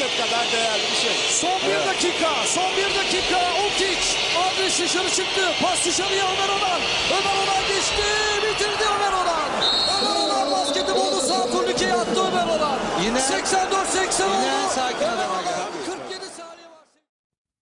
basket 0.00 0.16
kadar 0.30 0.44
değerli 0.52 0.82
bir 0.90 0.96
şey. 1.04 1.16
Son 1.40 1.60
bir 1.68 1.74
Evet. 1.74 1.86
dakika, 1.86 2.30
son 2.46 2.70
bir 2.76 2.90
dakika. 3.00 3.38
Ultic, 3.64 4.02
Andres 4.44 4.80
dışarı 4.80 5.08
çıktı. 5.10 5.40
Pas 5.62 5.86
dışarıya 5.86 6.24
Ömer 6.32 6.48
Onan. 6.48 6.80
Ömer 7.16 7.36
Onan 7.42 7.62
geçti, 7.68 8.02
bitirdi 8.44 8.84
Ömer 8.96 9.12
Onan. 9.12 9.50
Ömer 10.00 10.16
Onan 10.26 10.52
basketi 10.52 10.92
buldu, 10.94 11.20
sağ 11.28 11.50
turnikeye 11.50 11.94
attı 11.94 12.20
Ömer 12.32 12.46
Onan. 12.46 12.78
Yine- 13.04 13.18
84-80 13.20 14.24
yine 14.24 14.64
oldu. 14.64 14.72
sakin. 14.74 15.06
47 15.86 16.24
saniye 16.36 16.66
var. 16.66 16.84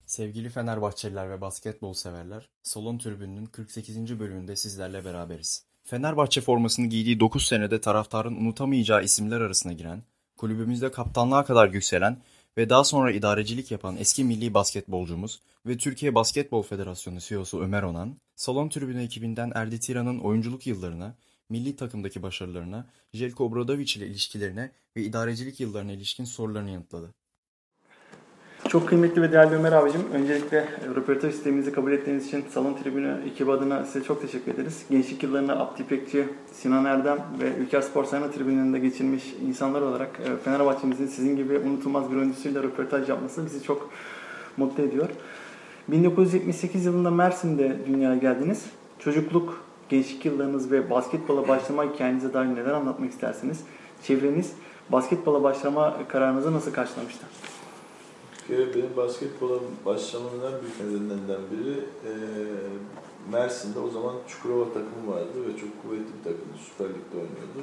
Sevgili 0.07 0.51
Fenerbahçeliler 0.51 1.31
ve 1.31 1.41
basketbol 1.41 1.93
severler, 1.95 2.49
Salon 2.63 2.99
Tribünü'nün 2.99 3.47
48. 3.47 4.21
bölümünde 4.21 4.57
sizlerle 4.57 5.05
beraberiz. 5.05 5.65
Fenerbahçe 5.85 6.41
formasını 6.41 6.87
giydiği 6.87 7.21
9 7.21 7.47
senede 7.47 7.81
taraftarın 7.81 8.35
unutamayacağı 8.37 9.03
isimler 9.05 9.41
arasına 9.41 9.73
giren, 9.73 10.03
kulübümüzde 10.39 10.91
kaptanlığa 10.91 11.45
kadar 11.45 11.73
yükselen 11.73 12.19
ve 12.57 12.71
daha 12.71 12.85
sonra 12.85 13.13
idarecilik 13.13 13.71
yapan 13.71 13.97
eski 13.97 14.25
milli 14.25 14.55
basketbolcumuz 14.55 15.41
ve 15.67 15.77
Türkiye 15.77 16.15
Basketbol 16.15 16.63
Federasyonu 16.63 17.21
CEO'su 17.21 17.61
Ömer 17.61 17.83
Onan, 17.83 18.17
Salon 18.37 18.69
Tribünü 18.69 19.03
ekibinden 19.03 19.53
Erdi 19.55 19.81
Tiran'ın 19.81 20.19
oyunculuk 20.19 20.67
yıllarına, 20.67 21.15
milli 21.49 21.77
takımdaki 21.77 22.23
başarılarına, 22.23 22.87
Jelko 23.13 23.45
Obradoviç 23.45 23.97
ile 23.97 24.07
ilişkilerine 24.07 24.73
ve 24.97 25.03
idarecilik 25.03 25.61
yıllarına 25.61 25.93
ilişkin 25.93 26.25
sorularını 26.25 26.71
yanıtladı. 26.71 27.15
Çok 28.69 28.89
kıymetli 28.89 29.23
ve 29.23 29.33
değerli 29.33 29.55
Ömer 29.55 29.73
abicim. 29.73 30.01
Öncelikle 30.15 30.59
e, 30.59 30.95
röportaj 30.97 31.35
isteğimizi 31.35 31.73
kabul 31.73 31.93
ettiğiniz 31.93 32.27
için 32.27 32.45
Salon 32.51 32.75
Tribünü 32.75 33.17
ekibi 33.27 33.53
adına 33.53 33.85
size 33.85 34.05
çok 34.05 34.23
teşekkür 34.23 34.55
ederiz. 34.55 34.83
Gençlik 34.91 35.23
yıllarını 35.23 35.61
Abdi 35.61 35.83
İpekçi, 35.83 36.29
Sinan 36.53 36.85
Erdem 36.85 37.19
ve 37.41 37.53
Ülker 37.63 37.81
Spor 37.81 38.05
Sayma 38.05 38.31
Tribünü'nde 38.31 38.79
geçirmiş 38.79 39.35
insanlar 39.49 39.83
olarak 39.83 40.21
e, 40.21 40.37
Fenerbahçe'mizin 40.45 41.07
sizin 41.07 41.37
gibi 41.37 41.59
unutulmaz 41.59 42.11
bir 42.11 42.17
oyuncusuyla 42.17 42.63
röportaj 42.63 43.09
yapması 43.09 43.47
bizi 43.47 43.63
çok 43.63 43.91
mutlu 44.57 44.83
ediyor. 44.83 45.09
1978 45.89 46.85
yılında 46.85 47.11
Mersin'de 47.11 47.77
dünyaya 47.87 48.17
geldiniz. 48.17 48.65
Çocukluk, 48.99 49.63
gençlik 49.89 50.25
yıllarınız 50.25 50.73
ve 50.73 50.91
basketbola 50.91 51.49
başlama 51.49 51.85
hikayenize 51.85 52.33
dair 52.33 52.49
neler 52.49 52.73
anlatmak 52.73 53.11
istersiniz? 53.11 53.61
Çevreniz 54.03 54.53
basketbola 54.91 55.43
başlama 55.43 55.97
kararınızı 56.09 56.53
nasıl 56.53 56.73
karşılamıştı? 56.73 57.27
Kere 58.49 58.75
benim 58.75 58.97
basketbola 58.97 59.59
başlamamın 59.87 60.41
en 60.53 60.61
büyük 60.63 60.81
nedenlerinden 60.81 61.41
biri 61.53 61.75
eee 61.75 62.13
Mersin'de 63.33 63.79
o 63.79 63.91
zaman 63.91 64.15
Çukurova 64.29 64.65
takımı 64.65 65.15
vardı 65.15 65.37
ve 65.49 65.61
çok 65.61 65.83
kuvvetli 65.83 66.13
bir 66.19 66.25
takımdı. 66.25 66.57
Süper 66.69 66.89
Lig'de 66.89 67.17
oynuyordu. 67.17 67.61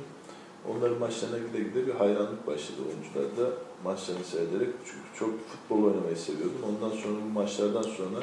Onların 0.70 1.00
maçlarına 1.00 1.38
gide 1.38 1.60
gide 1.64 1.88
bir 1.88 1.94
hayranlık 1.94 2.48
başladı 2.48 2.78
oyuncularda 2.88 3.54
maçlarını 3.84 4.24
seyrederek. 4.24 4.70
Çünkü 4.86 5.20
çok 5.20 5.30
futbol 5.50 5.84
oynamayı 5.84 6.16
seviyordum. 6.18 6.62
Ondan 6.70 6.96
sonra 6.96 7.16
bu 7.26 7.34
maçlardan 7.34 7.82
sonra 7.82 8.20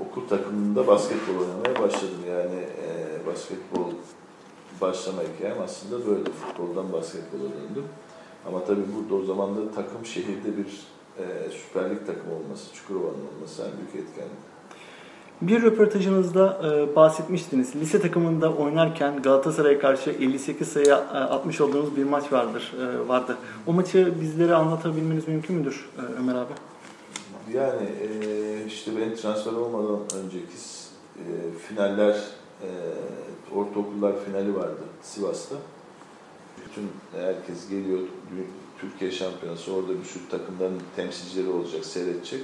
okul 0.00 0.28
takımında 0.28 0.86
basketbol 0.86 1.34
oynamaya 1.40 1.82
başladım. 1.82 2.22
Yani 2.30 2.54
eee, 2.82 3.26
basketbol 3.26 3.90
başlama 4.80 5.22
hikayem 5.22 5.60
aslında 5.62 6.06
böyle. 6.06 6.24
Futboldan 6.30 6.92
basketbola 6.92 7.42
döndüm. 7.42 7.84
Ama 8.46 8.64
tabii 8.64 8.84
burada 8.96 9.14
o 9.14 9.24
zaman 9.24 9.56
da 9.56 9.72
takım 9.74 10.06
şehirde 10.06 10.56
bir 10.58 10.95
e, 11.18 11.50
Süper 11.50 11.90
Lig 11.90 12.06
takımı 12.06 12.34
olması, 12.34 12.74
Çukurova'nın 12.74 13.26
olması 13.36 13.62
en 13.62 13.72
büyük 13.78 14.08
etkenlik. 14.08 14.46
Bir 15.42 15.62
röportajınızda 15.62 16.60
e, 16.64 16.96
bahsetmiştiniz. 16.96 17.76
Lise 17.76 18.00
takımında 18.00 18.52
oynarken 18.52 19.22
Galatasaray'a 19.22 19.78
karşı 19.78 20.10
58 20.10 20.68
sayı 20.68 20.86
e, 20.86 20.92
atmış 20.94 21.60
olduğunuz 21.60 21.96
bir 21.96 22.04
maç 22.04 22.32
vardır 22.32 22.74
e, 22.80 23.08
vardı. 23.08 23.36
O 23.66 23.72
maçı 23.72 24.14
bizlere 24.20 24.54
anlatabilmeniz 24.54 25.28
mümkün 25.28 25.56
müdür 25.56 25.88
e, 25.98 26.20
Ömer 26.20 26.34
abi? 26.34 26.52
Yani 27.52 27.88
e, 28.00 28.64
işte 28.66 28.96
benim 28.96 29.16
transfer 29.16 29.52
olmadan 29.52 30.00
önceki 30.24 30.56
e, 31.16 31.24
finaller, 31.68 32.14
e, 32.62 32.68
ortaokullar 33.54 34.12
finali 34.24 34.56
vardı 34.56 34.80
Sivas'ta. 35.02 35.56
Bütün 36.64 36.90
herkes 37.20 37.68
geliyor, 37.68 38.00
Türkiye 38.80 39.10
şampiyonası, 39.10 39.72
orada 39.72 39.88
bir 39.88 40.04
sürü 40.04 40.28
takımların 40.28 40.80
temsilcileri 40.96 41.48
olacak, 41.48 41.84
seyredecek. 41.84 42.40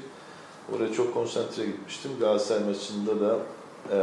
Oraya 0.76 0.92
çok 0.92 1.14
konsantre 1.14 1.66
gitmiştim. 1.66 2.10
Galatasaray 2.20 2.64
maçında 2.64 3.20
da 3.20 3.38
e, 3.90 3.98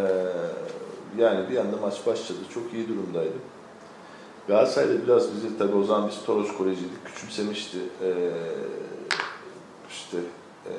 yani 1.18 1.50
bir 1.50 1.58
anda 1.58 1.78
maç 1.78 2.06
başladı. 2.06 2.40
Çok 2.54 2.74
iyi 2.74 2.88
durumdaydım. 2.88 3.42
Galatasaray'da 4.48 5.04
biraz 5.04 5.36
bizi 5.36 5.58
tabii 5.58 5.76
o 5.76 5.84
zaman 5.84 6.10
biz 6.10 6.26
Toros 6.26 6.58
Kolejiydik, 6.58 7.06
küçümsemişti. 7.06 7.78
E, 7.78 8.10
işte 9.90 10.18
e, 10.66 10.74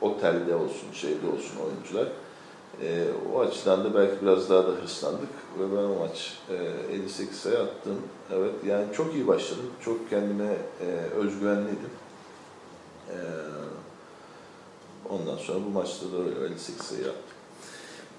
otelde 0.00 0.54
olsun, 0.54 0.92
şeyde 0.92 1.26
olsun 1.26 1.56
oyuncular. 1.66 2.08
E, 2.80 3.04
o 3.34 3.40
açıdan 3.40 3.84
da 3.84 3.94
belki 3.94 4.22
biraz 4.22 4.50
daha 4.50 4.66
da 4.66 4.70
hırslandık 4.70 5.28
ve 5.58 5.76
ben 5.76 5.82
o 5.82 5.98
maç 5.98 6.38
e, 6.90 6.94
58 6.94 7.38
sayı 7.38 7.58
attım. 7.58 7.98
Evet, 8.32 8.54
yani 8.66 8.86
çok 8.92 9.14
iyi 9.14 9.26
başladım. 9.26 9.66
Çok 9.84 10.10
kendime 10.10 10.56
e, 10.80 10.86
özgüvenliydim. 11.16 11.90
E, 13.08 13.16
ondan 15.10 15.36
sonra 15.36 15.58
bu 15.66 15.70
maçta 15.70 16.12
da 16.12 16.16
öyle 16.16 16.44
58 16.44 16.82
sayı 16.82 17.00
yaptım. 17.00 17.31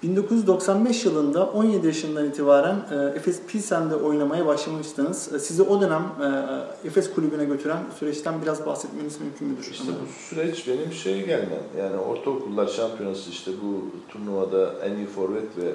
1995 0.02 1.04
yılında 1.04 1.46
17 1.46 1.86
yaşından 1.86 2.28
itibaren 2.28 2.76
e, 2.90 3.16
Efes 3.16 3.40
Pilsen'de 3.48 3.94
oynamaya 3.94 4.46
başlamıştınız. 4.46 5.32
E, 5.34 5.38
Sizi 5.38 5.62
o 5.62 5.80
dönem 5.80 6.02
e, 6.02 6.88
Efes 6.88 7.14
kulübüne 7.14 7.44
götüren 7.44 7.78
süreçten 7.98 8.42
biraz 8.42 8.66
bahsetmeniz 8.66 9.20
mümkün 9.20 9.48
müdür? 9.48 9.70
İşte 9.70 9.84
bu 9.86 10.12
süreç 10.28 10.68
benim 10.68 10.92
şeye 10.92 11.20
gelmem. 11.20 11.62
Yani 11.78 11.96
ortaokullar 11.96 12.66
şampiyonası 12.66 13.30
işte 13.30 13.50
bu 13.62 13.84
turnuvada 14.12 14.72
en 14.84 14.96
iyi 14.96 15.06
forvet 15.06 15.58
ve 15.58 15.68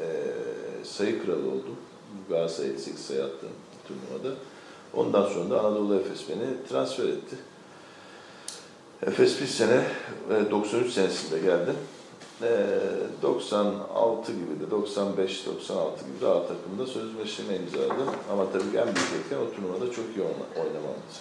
e, 0.00 0.06
sayı 0.84 1.24
kralı 1.24 1.46
oldum. 1.48 1.76
Galatasaray 2.28 2.70
58 2.70 3.00
sayı 3.00 3.24
attım 3.24 3.48
turnuvada. 3.88 4.36
Ondan 4.94 5.28
sonra 5.28 5.50
da 5.50 5.60
Anadolu 5.60 5.94
Efes 5.94 6.28
beni 6.28 6.68
transfer 6.68 7.04
etti. 7.04 7.36
Efes 9.06 9.40
bir 9.40 9.46
sene, 9.46 9.80
e, 10.30 10.50
93 10.50 10.92
senesinde 10.92 11.38
geldim. 11.40 11.74
E, 12.44 12.66
96 13.22 14.32
gibi 14.32 14.60
de 14.60 14.64
95-96 14.74 14.86
gibi 16.06 16.20
de 16.20 16.26
A 16.26 16.46
takımda 16.46 16.86
sözleşme 16.86 17.56
imzaladım. 17.56 18.08
Ama 18.32 18.44
tabii 18.52 18.70
ki 18.72 18.78
en 18.78 18.84
büyük 18.84 19.12
etken 19.24 19.36
o 19.36 19.50
turnuvada 19.56 19.86
çok 19.92 20.04
iyi 20.16 20.22
oyna- 20.22 20.64
oynamamdı. 20.66 21.14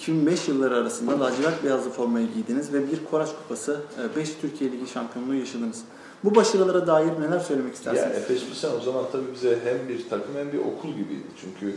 1995-2005 0.00 0.48
yılları 0.48 0.76
arasında 0.76 1.20
lacivert 1.20 1.64
beyazlı 1.64 1.90
formayı 1.90 2.32
giydiniz 2.34 2.72
ve 2.72 2.92
bir 2.92 3.04
Koraç 3.10 3.28
Kupası, 3.42 3.80
5 4.16 4.30
Türkiye 4.40 4.72
Ligi 4.72 4.86
şampiyonluğu 4.90 5.34
yaşadınız. 5.34 5.82
Bu 6.24 6.34
başarılara 6.34 6.86
dair 6.86 7.20
neler 7.20 7.38
söylemek 7.40 7.72
Ya 7.72 7.74
istersiniz? 7.78 8.16
Efes 8.16 8.44
Pilsen 8.44 8.70
o 8.80 8.80
zaman 8.80 9.04
tabii 9.12 9.32
bize 9.34 9.58
hem 9.64 9.88
bir 9.88 10.08
takım 10.08 10.34
hem 10.36 10.52
bir 10.52 10.58
okul 10.58 10.88
gibiydi. 10.88 11.26
Çünkü 11.40 11.76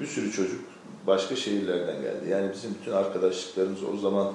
bir 0.00 0.06
sürü 0.06 0.32
çocuk 0.32 0.60
başka 1.06 1.36
şehirlerden 1.36 2.02
geldi. 2.02 2.28
Yani 2.30 2.50
bizim 2.54 2.74
bütün 2.80 2.92
arkadaşlıklarımız 2.92 3.78
o 3.94 3.96
zaman 3.96 4.32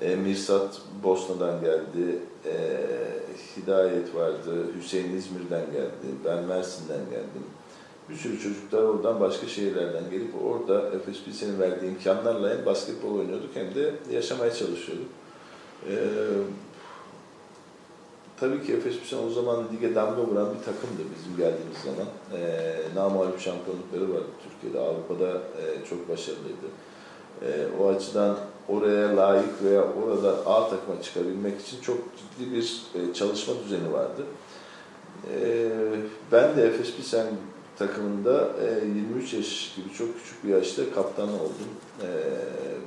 e, 0.00 0.16
Mirsat 0.16 0.80
Bosna'dan 1.02 1.60
geldi, 1.60 2.18
e, 2.46 2.54
Hidayet 3.56 4.14
vardı, 4.14 4.66
Hüseyin 4.78 5.16
İzmir'den 5.16 5.66
geldi, 5.72 6.06
ben 6.24 6.44
Mersin'den 6.44 7.00
geldim. 7.10 7.44
Bir 8.10 8.16
sürü 8.16 8.40
çocuklar 8.40 8.82
oradan 8.82 9.20
başka 9.20 9.46
şehirlerden 9.46 10.10
gelip 10.10 10.30
orada 10.44 10.88
Efes 10.88 11.24
Pilsen'in 11.24 11.60
verdiği 11.60 11.86
imkanlarla 11.86 12.50
hem 12.50 12.66
basketbol 12.66 13.18
oynuyorduk 13.18 13.50
hem 13.54 13.74
de 13.74 13.94
yaşamaya 14.12 14.54
çalışıyorduk. 14.54 15.08
E, 15.88 15.94
Tabii 18.42 18.66
ki 18.66 18.80
Pilsen 18.80 19.18
o 19.26 19.30
zaman 19.30 19.64
lige 19.72 19.94
damga 19.94 20.22
vuran 20.22 20.48
bir 20.54 20.64
takımdı 20.64 21.02
bizim 21.16 21.36
geldiğimiz 21.36 21.78
zaman. 21.84 22.08
E, 22.42 22.94
namalip 22.94 23.40
şampiyonlukları 23.40 24.14
vardı 24.14 24.30
Türkiye'de. 24.44 24.88
Avrupa'da 24.88 25.30
e, 25.30 25.86
çok 25.90 26.08
başarılıydı. 26.08 26.66
E, 27.42 27.48
o 27.80 27.88
açıdan 27.88 28.36
oraya 28.68 29.16
layık 29.16 29.62
veya 29.64 29.82
orada 29.82 30.46
A 30.46 30.70
takıma 30.70 31.02
çıkabilmek 31.02 31.60
için 31.60 31.80
çok 31.80 31.96
ciddi 31.96 32.52
bir 32.52 32.82
e, 32.94 33.14
çalışma 33.14 33.54
düzeni 33.64 33.92
vardı. 33.92 34.22
E, 35.34 35.68
ben 36.32 36.56
de 36.56 36.66
Efes 36.66 36.96
Pilsen 36.96 37.26
takımında 37.78 38.50
e, 38.82 38.86
23 38.86 39.34
yaş 39.34 39.72
gibi 39.76 39.94
çok 39.94 40.18
küçük 40.18 40.44
bir 40.44 40.48
yaşta 40.48 40.82
kaptan 40.94 41.28
oldum. 41.28 41.68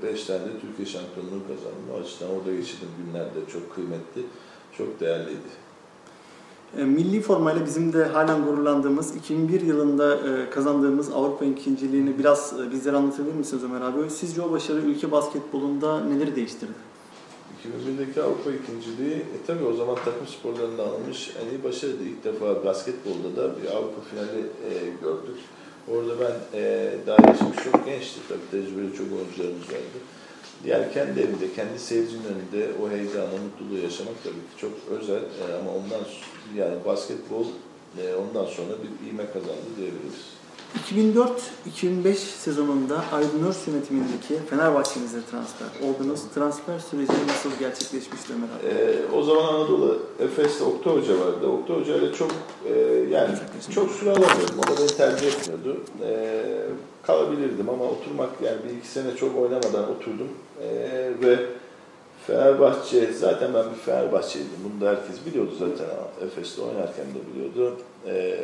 5 0.04 0.24
tane 0.24 0.40
de 0.40 0.60
Türkiye 0.62 0.88
şampiyonluğu 0.88 1.42
kazandım. 1.48 1.86
O 1.94 2.00
açıdan 2.00 2.30
orada 2.30 2.52
geçirdiğim 2.52 2.92
günler 3.06 3.26
de 3.26 3.52
çok 3.54 3.76
kıymetli, 3.76 4.22
çok 4.78 5.00
değerliydi. 5.00 5.65
E, 6.78 6.84
Milli 6.84 7.22
formayla 7.22 7.66
bizim 7.66 7.94
de 7.94 8.06
halen 8.06 8.46
gururlandığımız 8.46 9.16
2001 9.16 9.62
yılında 9.62 10.16
e, 10.16 10.50
kazandığımız 10.50 11.12
Avrupa 11.14 11.46
ikinciliğini 11.46 12.20
biraz 12.20 12.54
e, 12.60 12.72
bizlere 12.72 12.96
anlatabilir 12.96 13.34
misiniz 13.34 13.64
Ömer 13.64 13.82
abi? 13.82 14.10
Sizce 14.10 14.42
o 14.42 14.52
başarı 14.52 14.80
ülke 14.80 15.12
basketbolunda 15.12 16.00
neleri 16.00 16.36
değiştirdi? 16.36 16.72
2001'deki 17.66 18.22
Avrupa 18.22 18.52
ikinciliği, 18.52 19.16
e 19.16 19.46
tabi 19.48 19.64
o 19.64 19.74
zaman 19.74 19.96
takım 19.96 20.28
sporlarında 20.28 20.84
alınmış 20.84 21.32
en 21.44 21.50
iyi 21.50 21.64
başarıydı. 21.64 22.04
İlk 22.04 22.24
defa 22.24 22.66
basketbolda 22.66 23.36
da 23.36 23.62
bir 23.62 23.68
Avrupa 23.68 24.02
finali 24.10 24.40
e, 24.40 24.72
gördük. 25.02 25.40
Orada 25.92 26.14
ben 26.20 26.60
e, 26.60 26.94
daha 27.08 27.32
yaşımız 27.32 27.56
çok 27.64 27.86
gençti 27.86 28.20
tabii 28.30 28.52
tecrübeli 28.52 28.98
çok 28.98 29.08
oyuncularımız 29.18 29.68
vardı. 29.68 30.00
Yani 30.66 30.94
kendi 30.94 31.20
evinde, 31.20 31.54
kendi 31.56 31.80
seyircinin 31.80 32.24
önünde 32.24 32.72
o 32.84 32.90
heyecanı, 32.90 33.42
mutluluğu 33.46 33.84
yaşamak 33.84 34.24
tabii 34.24 34.34
ki 34.34 34.62
çok 34.62 34.72
özel 34.90 35.22
e, 35.22 35.44
ama 35.60 35.72
ondan 35.72 36.04
yani 36.56 36.86
basketbol 36.86 37.46
e, 38.02 38.16
ondan 38.16 38.46
sonra 38.46 38.74
bir 38.84 39.10
ivme 39.10 39.26
kazandı 39.26 39.70
diyebiliriz. 39.78 40.36
2004-2005 40.76 42.14
sezonunda 42.16 43.04
Aydın 43.14 43.48
Örs 43.48 43.68
yönetimindeki 43.68 44.40
Fenerbahçe'mize 44.50 45.18
transfer 45.32 45.68
oldunuz. 45.88 46.20
Transfer 46.36 46.80
süreci 46.80 47.12
nasıl 47.28 47.50
gerçekleşmişti 47.60 48.34
Ömer 48.34 48.48
abi? 48.48 48.82
Ee, 48.82 49.16
o 49.16 49.24
zaman 49.24 49.44
Anadolu 49.44 50.00
Efes'te 50.20 50.64
Oktay 50.64 50.94
Hoca 50.94 51.20
vardı. 51.20 51.48
Oktay 51.48 51.80
Hoca 51.80 51.96
ile 51.96 52.14
çok 52.14 52.32
e, 52.66 52.74
yani 53.12 53.36
çok 53.72 53.92
süre 53.92 54.10
alamıyordum. 54.10 54.60
O 54.60 54.64
da 54.64 54.80
beni 54.80 54.88
tercih 54.88 55.28
etmiyordu. 55.28 55.78
E, 56.08 56.42
kalabilirdim 57.04 57.70
ama 57.70 57.84
oturmak 57.84 58.30
yani 58.44 58.58
bir 58.70 58.78
iki 58.78 58.88
sene 58.88 59.16
çok 59.16 59.38
oynamadan 59.38 59.92
oturdum. 59.92 60.28
E, 60.62 60.68
ve 61.22 61.40
Fenerbahçe 62.28 63.14
zaten 63.14 63.54
ben 63.54 63.66
bir 63.72 63.80
Fenerbahçeliydim. 63.80 64.60
Bunu 64.64 64.82
da 64.82 64.90
herkes 64.90 65.26
biliyordu 65.26 65.52
zaten. 65.60 65.88
Efes'te 66.28 66.62
oynarken 66.62 67.06
de 67.06 67.34
biliyordu. 67.34 67.78
E, 68.08 68.38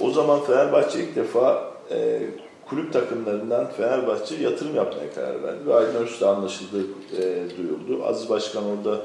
o 0.00 0.10
zaman 0.10 0.40
Fenerbahçe 0.40 1.00
ilk 1.00 1.16
defa 1.16 1.72
e, 1.90 2.22
kulüp 2.68 2.92
takımlarından 2.92 3.70
Fenerbahçe 3.76 4.34
yatırım 4.34 4.74
yapmaya 4.74 5.12
karar 5.14 5.42
verdi. 5.42 5.66
Ve 5.66 5.74
Aydın 5.74 5.94
Öztürk'le 5.94 6.22
anlaşıldığı 6.22 6.84
e, 7.18 7.44
duyuldu. 7.56 8.04
Aziz 8.04 8.30
Başkan 8.30 8.64
orada 8.64 9.00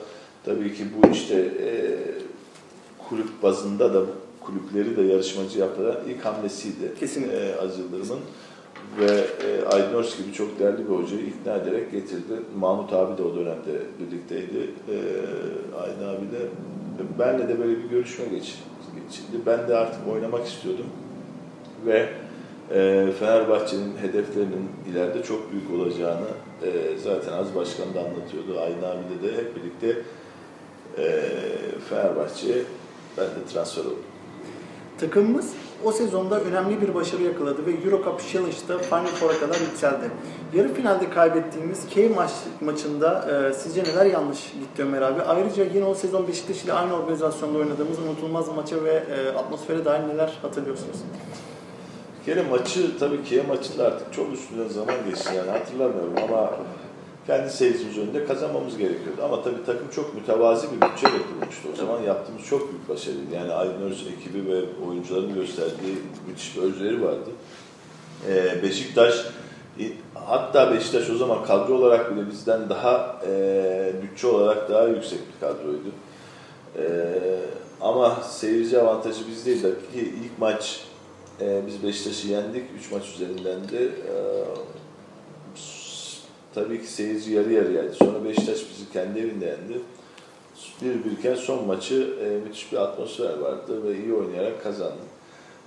tabii 0.45 0.75
ki 0.75 0.83
bu 0.97 1.11
işte 1.11 1.35
e, 1.35 1.69
kulüp 3.09 3.43
bazında 3.43 3.93
da 3.93 4.01
kulüpleri 4.41 4.97
de 4.97 5.01
yarışmacı 5.01 5.59
yaptıran 5.59 5.97
ilk 6.09 6.25
hamlesiydi. 6.25 6.93
Kesinlikle. 6.99 7.37
E, 7.37 7.59
Aziz 7.59 7.79
Yıldırım'ın 7.79 8.19
ve 8.99 9.27
e, 9.47 9.65
Aydın 9.65 9.93
Öz 9.97 10.17
gibi 10.17 10.33
çok 10.33 10.59
değerli 10.59 10.89
bir 10.89 10.95
hocayı 10.95 11.25
ikna 11.25 11.55
ederek 11.55 11.91
getirdi. 11.91 12.33
Mahmut 12.59 12.93
abi 12.93 13.17
de 13.17 13.23
o 13.23 13.35
dönemde 13.35 13.81
birlikteydi. 13.99 14.69
E, 14.89 14.95
Aydın 15.81 16.07
abi 16.07 16.31
de 16.31 16.49
benle 17.19 17.49
de 17.49 17.59
böyle 17.59 17.83
bir 17.83 17.89
görüşme 17.89 18.25
geç, 18.25 18.55
geçildi. 18.95 19.37
Ben 19.45 19.67
de 19.67 19.75
artık 19.75 20.07
oynamak 20.07 20.47
istiyordum 20.47 20.85
ve 21.85 22.09
e, 22.73 23.11
Fenerbahçe'nin 23.19 23.97
hedeflerinin 23.97 24.69
ileride 24.91 25.23
çok 25.23 25.51
büyük 25.51 25.71
olacağını 25.71 26.27
e, 26.63 26.97
zaten 26.97 27.33
Az 27.33 27.55
Başkan 27.55 27.93
da 27.93 27.99
anlatıyordu. 27.99 28.59
Aydın 28.59 28.81
abiyle 28.81 29.23
de 29.23 29.37
hep 29.37 29.55
birlikte 29.55 30.01
e, 30.97 31.21
Fenerbahçe'ye 31.89 32.57
ben 33.17 33.25
de 33.25 33.45
transfer 33.53 33.81
oldum. 33.81 34.03
Takımımız 34.97 35.53
o 35.83 35.91
sezonda 35.91 36.41
önemli 36.41 36.81
bir 36.81 36.95
başarı 36.95 37.23
yakaladı 37.23 37.65
ve 37.65 37.71
Euro 37.71 38.03
Cup 38.03 38.31
Challenge'da 38.33 38.77
Final 38.77 39.05
Four'a 39.05 39.39
kadar 39.39 39.59
yükseldi. 39.59 40.11
Yarı 40.53 40.73
finalde 40.73 41.09
kaybettiğimiz 41.09 41.87
Kiev 41.89 42.15
maç, 42.15 42.31
maçında 42.61 43.31
e, 43.49 43.53
sizce 43.53 43.83
neler 43.83 44.05
yanlış 44.05 44.39
gitti 44.53 44.83
Ömer 44.83 45.01
abi? 45.01 45.21
Ayrıca 45.21 45.63
yine 45.63 45.85
o 45.85 45.95
sezon 45.95 46.27
Beşiktaş 46.27 46.63
ile 46.63 46.73
aynı 46.73 46.93
organizasyonda 46.93 47.57
oynadığımız 47.57 47.99
unutulmaz 47.99 48.55
maça 48.55 48.83
ve 48.83 48.91
e, 48.91 49.37
atmosfere 49.37 49.85
dair 49.85 50.07
neler 50.07 50.33
hatırlıyorsunuz? 50.41 50.97
Bir 52.19 52.33
kere 52.33 52.43
maçı 52.49 52.99
tabii 52.99 53.23
ki 53.23 53.43
maçında 53.47 53.85
artık 53.85 54.13
çok 54.13 54.33
üstünden 54.33 54.67
zaman 54.67 54.95
geçti 55.09 55.29
yani 55.37 55.49
hatırlamıyorum 55.49 56.13
ama 56.23 56.51
kendi 57.27 57.49
seyircimiz 57.49 57.97
önünde 57.97 58.25
kazanmamız 58.25 58.77
gerekiyordu. 58.77 59.21
Ama 59.23 59.43
tabii 59.43 59.65
takım 59.65 59.89
çok 59.95 60.15
mütevazi 60.15 60.67
bir 60.67 60.81
bütçeyle 60.81 61.17
kurulmuştu. 61.23 61.69
O 61.73 61.75
zaman 61.75 62.01
yaptığımız 62.01 62.45
çok 62.45 62.71
büyük 62.71 62.89
başarıydı. 62.89 63.35
Yani 63.35 63.53
Aydın 63.53 63.81
Öz 63.81 64.07
ekibi 64.07 64.51
ve 64.51 64.61
oyuncuların 64.89 65.33
gösterdiği 65.33 65.95
müthiş 66.27 66.57
bir 66.57 66.61
özveri 66.61 67.05
vardı. 67.05 67.29
Ee, 68.29 68.63
Beşiktaş 68.63 69.25
hatta 70.13 70.73
Beşiktaş 70.73 71.09
o 71.09 71.15
zaman 71.15 71.45
kadro 71.45 71.73
olarak 71.73 72.15
bile 72.15 72.29
bizden 72.29 72.69
daha 72.69 73.21
e, 73.27 73.93
bütçe 74.01 74.27
olarak 74.27 74.69
daha 74.69 74.87
yüksek 74.87 75.19
bir 75.19 75.47
kadroydu. 75.47 75.91
E, 76.77 76.85
ama 77.81 78.15
seyirci 78.15 78.79
avantajı 78.79 79.27
bizdeydi. 79.27 79.61
Ki 79.61 79.99
ilk 79.99 80.39
maç 80.39 80.85
e, 81.41 81.61
biz 81.67 81.83
Beşiktaş'ı 81.83 82.27
yendik. 82.27 82.63
3 82.79 82.91
maç 82.91 83.03
üzerinden 83.15 83.69
de 83.69 83.85
e, 83.85 84.15
tabii 86.55 86.81
ki 86.81 86.87
seyirci 86.87 87.31
yarı 87.31 87.53
yarıyaydı. 87.53 87.93
Sonra 87.93 88.25
Beşiktaş 88.25 88.59
bizi 88.69 88.91
kendi 88.93 89.19
evinde 89.19 89.45
yendi. 89.45 89.81
Bir 90.81 91.11
birken 91.11 91.35
son 91.35 91.67
maçı 91.67 92.13
e, 92.23 92.47
müthiş 92.47 92.71
bir 92.71 92.77
atmosfer 92.77 93.37
vardı 93.37 93.83
ve 93.83 93.97
iyi 93.97 94.13
oynayarak 94.13 94.63
kazandık. 94.63 95.11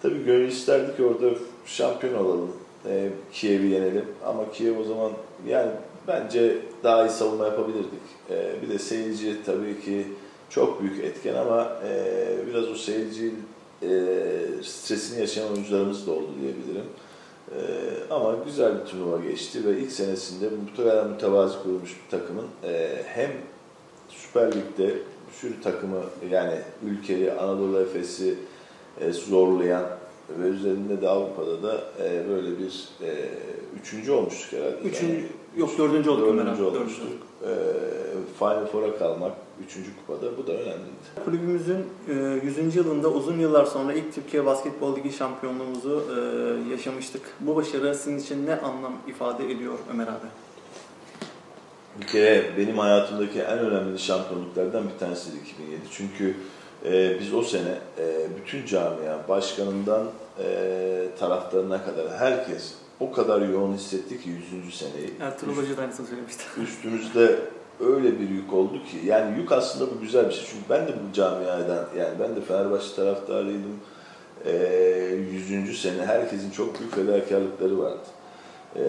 Tabii 0.02 0.24
gönül 0.24 0.48
isterdi 0.48 0.96
ki 0.96 1.04
orada 1.04 1.38
şampiyon 1.66 2.24
olalım. 2.24 2.52
E, 2.88 3.08
Kiev'i 3.32 3.66
yenelim. 3.66 4.04
Ama 4.26 4.52
Kiev 4.52 4.78
o 4.80 4.84
zaman 4.84 5.12
yani 5.48 5.70
bence 6.08 6.58
daha 6.82 7.06
iyi 7.06 7.10
savunma 7.10 7.44
yapabilirdik. 7.44 8.02
E, 8.30 8.62
bir 8.62 8.68
de 8.68 8.78
seyirci 8.78 9.36
tabii 9.46 9.80
ki 9.80 10.06
çok 10.50 10.82
büyük 10.82 11.04
etken 11.04 11.34
ama 11.34 11.72
e, 11.88 12.06
biraz 12.46 12.68
o 12.68 12.74
seyirci 12.74 13.34
e, 13.82 13.88
stresini 14.62 15.20
yaşayan 15.20 15.52
oyuncularımız 15.52 16.06
da 16.06 16.12
oldu 16.12 16.28
diyebilirim. 16.40 16.86
E, 17.50 17.60
ama 18.10 18.34
güzel 18.44 18.80
bir 18.80 18.84
turnuva 18.84 19.18
geçti 19.18 19.66
ve 19.66 19.78
ilk 19.78 19.92
senesinde 19.92 20.46
kadar 20.76 21.06
mütevazi 21.06 21.62
kurulmuş 21.62 21.96
bir 22.04 22.18
takımın 22.18 22.46
e, 22.64 23.02
hem 23.06 23.30
Süper 24.08 24.52
Lig'de 24.52 24.94
bir 25.28 25.32
sürü 25.32 25.60
takımı 25.60 26.00
yani 26.30 26.58
ülkeyi, 26.86 27.32
Anadolu 27.32 27.80
Efes'i 27.80 28.34
e, 29.00 29.12
zorlayan 29.12 29.84
ve 30.38 30.48
üzerinde 30.48 31.02
de 31.02 31.08
Avrupa'da 31.08 31.62
da 31.62 31.84
e, 32.04 32.28
böyle 32.28 32.58
bir 32.58 32.88
e, 33.02 33.28
üçüncü 33.80 34.12
olmuştuk 34.12 34.60
herhalde. 34.60 34.78
Üçüncü, 34.78 35.26
yok 35.56 35.78
dördüncü 35.78 36.10
olduk 36.10 36.26
Dördüncü 36.26 36.62
abi. 36.62 36.76
olmuştuk. 36.76 37.08
E, 37.42 37.50
Final 38.38 38.66
Four'a 38.66 38.98
kalmak 38.98 39.32
üçüncü 39.66 39.90
kupada 39.96 40.36
bu 40.36 40.46
da 40.46 40.52
önemliydi. 40.52 41.24
Kulübümüzün 41.24 41.86
e, 42.08 42.12
100. 42.62 42.76
yılında 42.76 43.08
uzun 43.08 43.38
yıllar 43.38 43.64
sonra 43.64 43.92
ilk 43.92 44.14
Türkiye 44.14 44.46
Basketbol 44.46 44.96
Ligi 44.96 45.12
şampiyonluğumuzu 45.12 46.04
e, 46.10 46.70
yaşamıştık. 46.72 47.22
Bu 47.40 47.56
başarı 47.56 47.94
sizin 47.94 48.18
için 48.18 48.46
ne 48.46 48.60
anlam 48.60 48.92
ifade 49.08 49.52
ediyor 49.52 49.74
Ömer 49.92 50.06
abi? 50.06 50.26
Bir 52.00 52.06
kere 52.06 52.44
benim 52.58 52.78
hayatımdaki 52.78 53.40
en 53.40 53.58
önemli 53.58 53.98
şampiyonluklardan 53.98 54.84
bir 54.94 54.98
tanesiydi 54.98 55.36
2007. 55.36 55.80
Çünkü 55.90 56.34
e, 56.84 57.20
biz 57.20 57.34
o 57.34 57.42
sene 57.42 57.78
e, 57.98 58.26
bütün 58.36 58.66
camia, 58.66 59.28
başkanından 59.28 60.06
e, 60.38 60.46
taraftarına 61.18 61.84
kadar 61.84 62.08
herkes 62.18 62.74
o 63.00 63.12
kadar 63.12 63.40
yoğun 63.40 63.74
hissetti 63.74 64.22
ki 64.22 64.30
100. 64.64 64.74
seneyi. 64.74 65.10
Ertuğrul 65.20 65.56
Hoca 65.56 65.76
da 65.76 65.80
aynısını 65.82 66.06
söylemişti. 66.06 66.44
Üstümüzde 66.62 67.38
öyle 67.80 68.20
bir 68.20 68.28
yük 68.28 68.52
oldu 68.52 68.74
ki 68.74 69.06
yani 69.06 69.38
yük 69.38 69.52
aslında 69.52 69.90
bu 69.94 70.00
güzel 70.00 70.28
bir 70.28 70.34
şey. 70.34 70.44
Çünkü 70.50 70.64
ben 70.70 70.88
de 70.88 70.92
bu 70.92 71.12
camiadan 71.14 71.86
yani 71.98 72.14
ben 72.20 72.36
de 72.36 72.40
Fenerbahçe 72.40 72.96
taraftarıydım. 72.96 73.80
E, 74.44 74.52
100. 75.32 75.82
sene 75.82 76.06
herkesin 76.06 76.50
çok 76.50 76.80
büyük 76.80 76.94
fedakarlıkları 76.94 77.78
vardı. 77.78 78.06
E, 78.76 78.82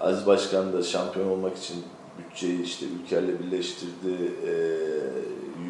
Aziz 0.00 0.26
Başkan 0.26 0.72
da 0.72 0.82
şampiyon 0.82 1.28
olmak 1.28 1.56
için 1.56 1.76
bütçeyi 2.18 2.62
işte 2.62 2.86
ülkeyle 2.86 3.38
birleştirdi. 3.38 4.32
E, 4.46 4.52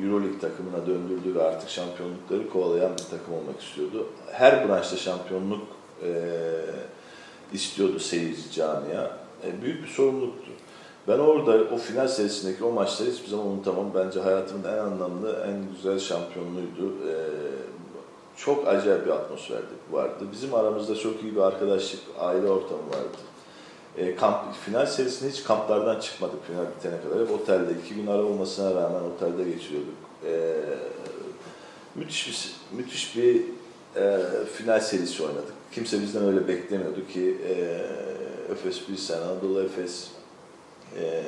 Euroleague 0.05 0.39
takımına 0.41 0.87
döndürdü 0.87 1.35
ve 1.35 1.43
artık 1.43 1.69
şampiyonlukları 1.71 2.51
kovalayan 2.51 2.93
bir 2.93 3.19
takım 3.19 3.35
olmak 3.35 3.61
istiyordu. 3.61 4.07
Her 4.33 4.69
branşta 4.69 4.97
şampiyonluk 4.97 5.63
e, 6.03 6.11
istiyordu 7.53 7.99
seyirci 7.99 8.53
camia. 8.53 9.11
E, 9.45 9.63
büyük 9.63 9.83
bir 9.83 9.89
sorumluluktu. 9.89 10.51
Ben 11.09 11.19
orada 11.19 11.75
o 11.75 11.77
final 11.77 12.09
serisindeki 12.09 12.65
o 12.65 12.73
maçları 12.73 13.11
hiçbir 13.11 13.29
zaman 13.29 13.47
unutamam. 13.47 13.91
Bence 13.95 14.21
hayatımın 14.21 14.65
en 14.65 14.79
anlamlı, 14.79 15.45
en 15.49 15.77
güzel 15.77 15.99
şampiyonluğuydu. 15.99 17.09
E, 17.09 17.15
çok 18.37 18.69
acayip 18.69 19.07
bir 19.07 19.11
atmosfer 19.11 19.61
vardı. 19.91 20.25
Bizim 20.33 20.55
aramızda 20.55 20.95
çok 20.97 21.23
iyi 21.23 21.37
bir 21.37 21.41
arkadaşlık, 21.41 22.01
aile 22.19 22.51
ortamı 22.51 22.89
vardı. 22.89 23.19
E, 23.97 24.17
kamp, 24.17 24.55
final 24.55 24.87
serisinde 24.87 25.31
hiç 25.31 25.45
kamplardan 25.45 26.01
çıkmadık 26.01 26.47
final 26.47 26.67
bitene 26.79 27.03
kadar. 27.03 27.27
Hep 27.27 27.41
otelde, 27.41 27.73
iki 27.85 27.95
gün 27.95 28.07
ara 28.07 28.23
olmasına 28.23 28.75
rağmen 28.75 29.01
otelde 29.01 29.45
geçiriyorduk. 29.51 29.95
E, 30.27 30.57
müthiş 31.95 32.29
bir, 32.29 32.55
müthiş 32.79 33.17
bir 33.17 33.43
e, 33.97 34.19
final 34.57 34.81
serisi 34.81 35.23
oynadık. 35.23 35.60
Kimse 35.73 36.03
bizden 36.03 36.25
öyle 36.25 36.49
beklemiyordu 36.49 37.07
ki 37.07 37.37
e, 37.49 37.53
Efes 38.53 38.87
Pilsen, 38.87 39.23
Anadolu 39.23 39.63
Efes 39.63 40.09
e, 41.01 41.23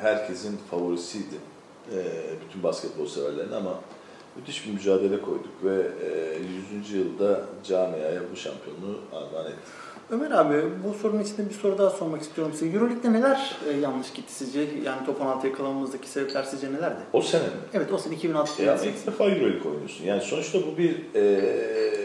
herkesin 0.00 0.58
favorisiydi. 0.70 1.34
E, 1.94 1.98
bütün 2.46 2.62
basketbol 2.62 3.06
severlerin 3.06 3.52
ama 3.52 3.80
müthiş 4.36 4.66
bir 4.66 4.72
mücadele 4.72 5.20
koyduk 5.20 5.64
ve 5.64 5.76
e, 5.76 6.38
100. 6.82 6.92
yılda 6.92 7.40
camiaya 7.64 8.20
bu 8.32 8.36
şampiyonluğu 8.36 8.98
armağan 9.12 9.46
ettik. 9.46 9.58
Ömer 10.10 10.30
abi 10.30 10.62
bu 10.88 10.94
sorunun 10.94 11.22
içinde 11.22 11.48
bir 11.48 11.54
soru 11.54 11.78
daha 11.78 11.90
sormak 11.90 12.22
istiyorum 12.22 12.54
size. 12.58 12.76
Euroleague'de 12.76 13.12
neler 13.12 13.56
e, 13.68 13.76
yanlış 13.76 14.12
gitti 14.12 14.32
sizce? 14.32 14.60
Yani 14.60 15.06
top 15.06 15.20
16'ya 15.20 15.52
kalamamızdaki 15.52 16.08
sebepler 16.08 16.42
sizce 16.42 16.72
nelerdi? 16.72 17.00
O 17.12 17.22
sene 17.22 17.42
mi? 17.42 17.48
Evet 17.74 17.92
o 17.92 17.98
sene 17.98 18.14
2006 18.14 18.62
Ya 18.62 18.76
ilk 18.76 19.06
defa 19.06 19.24
Euroleague 19.24 19.70
oynuyorsun. 19.70 20.04
Yani 20.04 20.22
sonuçta 20.22 20.58
bu 20.58 20.78
bir 20.78 21.14
e, 21.14 21.99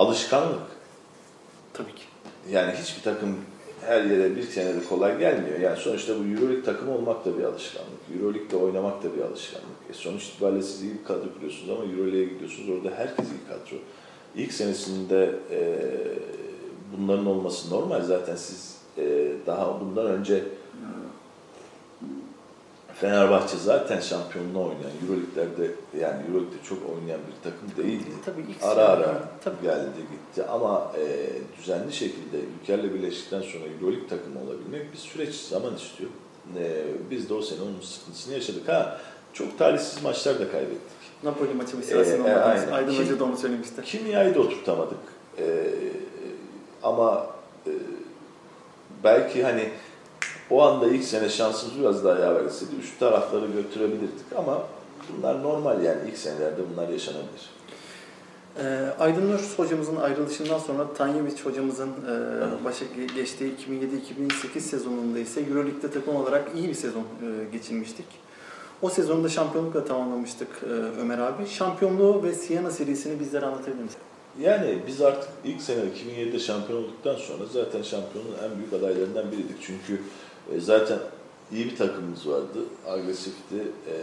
alışkanlık. 0.00 0.60
Tabii 1.72 1.94
ki. 1.94 2.02
Yani 2.50 2.72
hiçbir 2.72 3.02
takım 3.02 3.36
her 3.86 4.04
yere 4.04 4.36
bir 4.36 4.42
senede 4.42 4.84
kolay 4.84 5.18
gelmiyor. 5.18 5.60
Yani 5.60 5.76
sonuçta 5.76 6.14
bu 6.18 6.24
Euroleague 6.24 6.62
takımı 6.62 6.94
olmak 6.94 7.24
da 7.24 7.38
bir 7.38 7.44
alışkanlık. 7.44 8.00
Euroleague'de 8.16 8.56
oynamak 8.56 9.02
da 9.02 9.16
bir 9.16 9.22
alışkanlık. 9.22 9.80
E 9.90 9.92
sonuç 9.92 10.28
itibariyle 10.28 10.62
siz 10.62 10.82
iyi 10.82 10.94
bir 10.94 11.04
kadro 11.04 11.34
kuruyorsunuz 11.34 11.70
ama 11.70 11.92
Euroleague'e 11.92 12.24
gidiyorsunuz. 12.24 12.68
Orada 12.68 12.96
herkes 12.96 13.24
iyi 13.24 13.48
kadro. 13.48 13.76
İlk 14.36 14.52
senesinde 14.52 15.34
e, 15.50 15.78
bunların 16.96 17.26
olması 17.26 17.70
normal. 17.70 18.02
Zaten 18.02 18.36
siz 18.36 18.76
e, 18.98 19.32
daha 19.46 19.80
bundan 19.80 20.06
önce 20.06 20.44
Fenerbahçe 23.00 23.56
zaten 23.56 24.00
şampiyonluğu 24.00 24.60
oynayan, 24.62 24.92
Euroleague'lerde 25.02 25.70
yani 26.00 26.22
Euroleague'de 26.28 26.62
çok 26.68 26.78
oynayan 26.90 27.20
bir 27.26 27.50
takım 27.50 27.84
değildi. 27.84 28.04
Tabii 28.24 28.40
ilk 28.40 28.62
Ara 28.62 28.84
ara 28.84 29.22
Tabii. 29.44 29.62
geldi 29.62 30.00
gitti 30.10 30.44
ama 30.50 30.92
e, 30.98 31.28
düzenli 31.58 31.92
şekilde 31.92 32.36
ülkelerle 32.62 32.94
birleştikten 32.94 33.40
sonra 33.42 33.64
Euroleague 33.80 34.08
takımı 34.08 34.40
olabilmek 34.44 34.92
bir 34.92 34.98
süreç 34.98 35.34
zaman 35.34 35.74
istiyor. 35.76 36.10
E, 36.58 36.82
biz 37.10 37.28
de 37.30 37.34
o 37.34 37.42
sene 37.42 37.62
onun 37.62 37.80
sıkıntısını 37.80 38.34
yaşadık. 38.34 38.68
Ha 38.68 39.00
çok 39.32 39.58
talihsiz 39.58 40.02
maçlar 40.02 40.34
da 40.40 40.50
kaybettik. 40.52 41.00
Napoli 41.22 41.54
maçı 41.54 41.76
mesela 41.76 42.04
Ee, 42.04 42.08
e, 42.08 42.14
olmadınız. 42.14 42.36
aynen. 42.46 42.72
Aydın 42.72 42.92
Kim- 42.92 43.04
Hoca 43.04 43.18
da 43.20 43.24
onu 43.24 43.36
söylemişti. 43.36 43.82
Kimyayı 43.84 44.34
da 44.34 44.40
oturtamadık. 44.40 44.98
E, 45.38 45.64
ama 46.82 47.26
e, 47.66 47.70
belki 49.04 49.42
hani 49.44 49.68
o 50.50 50.62
anda 50.62 50.86
ilk 50.88 51.04
sene 51.04 51.28
şansımız 51.28 51.78
biraz 51.80 52.04
daha 52.04 52.18
yaver 52.18 52.44
etseydi 52.44 52.72
üst 52.80 52.98
tarafları 53.00 53.46
götürebilirdik 53.46 54.26
ama 54.36 54.62
bunlar 55.16 55.42
normal 55.42 55.82
yani 55.82 55.98
ilk 56.10 56.18
senelerde 56.18 56.60
bunlar 56.72 56.88
yaşanabilir. 56.88 57.50
Ee, 58.58 58.88
Aydın 58.98 59.30
Nur 59.32 59.40
hocamızın 59.56 59.96
ayrılışından 59.96 60.58
sonra 60.58 60.94
Tanyeviç 60.94 61.44
hocamızın 61.46 61.88
e, 61.88 62.64
başa 62.64 62.84
ge- 62.84 63.14
geçtiği 63.14 63.52
2007-2008 63.56 64.60
sezonunda 64.60 65.18
ise 65.18 65.40
Euroleague'de 65.40 65.90
takım 65.90 66.16
olarak 66.16 66.50
iyi 66.56 66.68
bir 66.68 66.74
sezon 66.74 67.00
e, 67.00 67.04
geçirmiştik. 67.52 68.06
O 68.82 68.88
sezonu 68.90 69.24
da 69.24 69.28
şampiyonlukla 69.28 69.84
tamamlamıştık 69.84 70.48
e, 70.62 71.00
Ömer 71.00 71.18
abi. 71.18 71.46
Şampiyonluğu 71.46 72.22
ve 72.22 72.32
Siena 72.34 72.70
serisini 72.70 73.20
bizlere 73.20 73.46
anlatabilir 73.46 73.82
misin? 73.82 73.98
Yani 74.40 74.78
biz 74.86 75.00
artık 75.02 75.28
ilk 75.44 75.62
sene 75.62 75.80
2007'de 75.80 76.38
şampiyon 76.38 76.78
olduktan 76.78 77.14
sonra 77.16 77.44
zaten 77.52 77.82
şampiyonun 77.82 78.30
en 78.44 78.58
büyük 78.58 78.72
adaylarından 78.72 79.32
biriydik. 79.32 79.56
Çünkü 79.62 80.02
e, 80.52 80.60
zaten 80.60 80.98
iyi 81.52 81.64
bir 81.64 81.76
takımımız 81.76 82.28
vardı, 82.28 82.58
agresifti 82.88 83.56
e, 83.88 83.94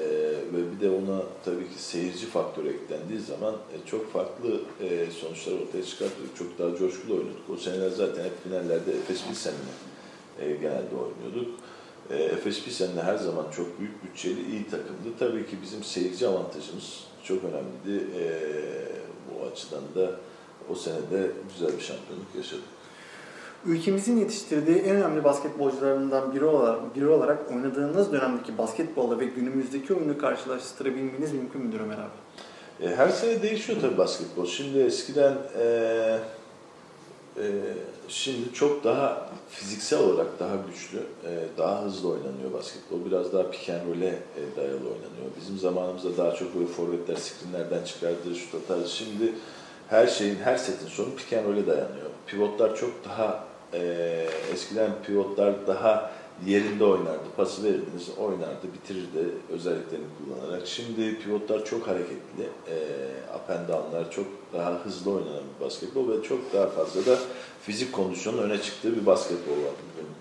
ve 0.53 0.71
bir 0.71 0.81
de 0.81 0.89
ona 0.89 1.21
tabii 1.45 1.69
ki 1.69 1.83
seyirci 1.83 2.25
faktörü 2.25 2.69
eklendiği 2.69 3.19
zaman 3.19 3.53
e, 3.53 3.87
çok 3.87 4.13
farklı 4.13 4.61
e, 4.81 5.11
sonuçlar 5.11 5.53
ortaya 5.53 5.85
çıkartıyorduk. 5.85 6.37
Çok 6.37 6.59
daha 6.59 6.77
coşkulu 6.77 7.13
oynuyorduk. 7.13 7.49
O 7.53 7.57
seneler 7.57 7.89
zaten 7.89 8.23
hep 8.23 8.43
finallerde 8.43 8.91
Efes 8.91 9.23
Pilsen'le 9.27 9.73
e, 10.39 10.51
genelde 10.51 10.95
oynuyorduk. 10.95 11.59
E, 12.09 12.15
Efes 12.15 12.63
Pilsen'le 12.63 13.03
her 13.03 13.17
zaman 13.17 13.45
çok 13.51 13.79
büyük 13.79 14.03
bütçeli 14.03 14.51
iyi 14.51 14.63
takımdı. 14.63 15.09
Tabii 15.19 15.45
ki 15.45 15.57
bizim 15.61 15.83
seyirci 15.83 16.27
avantajımız 16.27 17.03
çok 17.23 17.37
önemliydi. 17.43 18.05
E, 18.19 18.23
bu 19.27 19.45
açıdan 19.45 19.83
da 19.95 20.11
o 20.69 20.75
senede 20.75 21.31
güzel 21.53 21.77
bir 21.77 21.83
şampiyonluk 21.83 22.35
yaşadık. 22.35 22.76
Ülkemizin 23.65 24.17
yetiştirdiği 24.17 24.77
en 24.77 24.95
önemli 24.95 25.23
basketbolcularından 25.23 26.35
biri 26.35 26.45
olarak, 26.45 26.95
biri 26.95 27.07
olarak 27.07 27.51
oynadığınız 27.51 28.11
dönemdeki 28.11 28.57
basketbolla 28.57 29.19
ve 29.19 29.25
günümüzdeki 29.25 29.93
oyunu 29.93 30.17
karşılaştırabilmeniz 30.17 31.33
mümkün 31.33 31.61
müdür 31.61 31.79
Ömer 31.79 31.97
abi? 31.97 32.87
E, 32.87 32.95
her 32.95 33.09
sene 33.09 33.41
değişiyor 33.41 33.81
tabii 33.81 33.97
basketbol. 33.97 34.45
Şimdi 34.45 34.79
eskiden 34.79 35.37
e, 35.59 35.65
e, 37.37 37.43
şimdi 38.07 38.53
çok 38.53 38.83
daha 38.83 39.29
fiziksel 39.49 39.99
olarak 39.99 40.39
daha 40.39 40.55
güçlü, 40.69 40.97
e, 40.97 41.31
daha 41.57 41.83
hızlı 41.83 42.09
oynanıyor 42.09 42.53
basketbol. 42.53 43.05
Biraz 43.05 43.33
daha 43.33 43.49
pick 43.51 43.69
and 43.69 43.81
roll'e 43.87 44.07
e, 44.07 44.41
dayalı 44.57 44.75
oynanıyor. 44.75 45.27
Bizim 45.41 45.57
zamanımızda 45.57 46.17
daha 46.17 46.35
çok 46.35 46.55
böyle 46.55 46.67
forvetler 46.67 47.15
screenlerden 47.15 47.83
çıkardı, 47.83 48.35
şut 48.35 48.55
atardı. 48.55 48.89
Şimdi 48.89 49.33
her 49.89 50.07
şeyin, 50.07 50.35
her 50.35 50.57
setin 50.57 50.87
sonu 50.87 51.15
pick 51.15 51.33
and 51.33 51.45
roll'e 51.45 51.67
dayanıyor. 51.67 52.06
Pivotlar 52.27 52.75
çok 52.75 53.05
daha 53.05 53.47
e, 53.73 53.79
eskiden 54.53 54.91
pivotlar 55.05 55.67
daha 55.67 56.11
yerinde 56.45 56.83
oynardı. 56.83 57.23
Pası 57.37 57.63
verirdiniz, 57.63 58.09
oynardı, 58.17 58.73
bitirirdi 58.73 59.29
özelliklerini 59.49 60.05
kullanarak. 60.17 60.67
Şimdi 60.67 61.19
pivotlar 61.19 61.65
çok 61.65 61.87
hareketli. 61.87 62.43
E, 62.67 62.75
up 63.35 63.49
and 63.49 63.67
down'lar 63.67 64.11
çok 64.11 64.25
daha 64.53 64.71
hızlı 64.85 65.11
oynanan 65.11 65.43
bir 65.59 65.65
basketbol 65.65 66.09
ve 66.09 66.23
çok 66.23 66.53
daha 66.53 66.67
fazla 66.67 67.05
da 67.05 67.19
fizik 67.61 67.93
kondisyonun 67.93 68.37
öne 68.37 68.61
çıktığı 68.61 68.95
bir 68.95 69.05
basketbol 69.05 69.51
var 69.51 69.73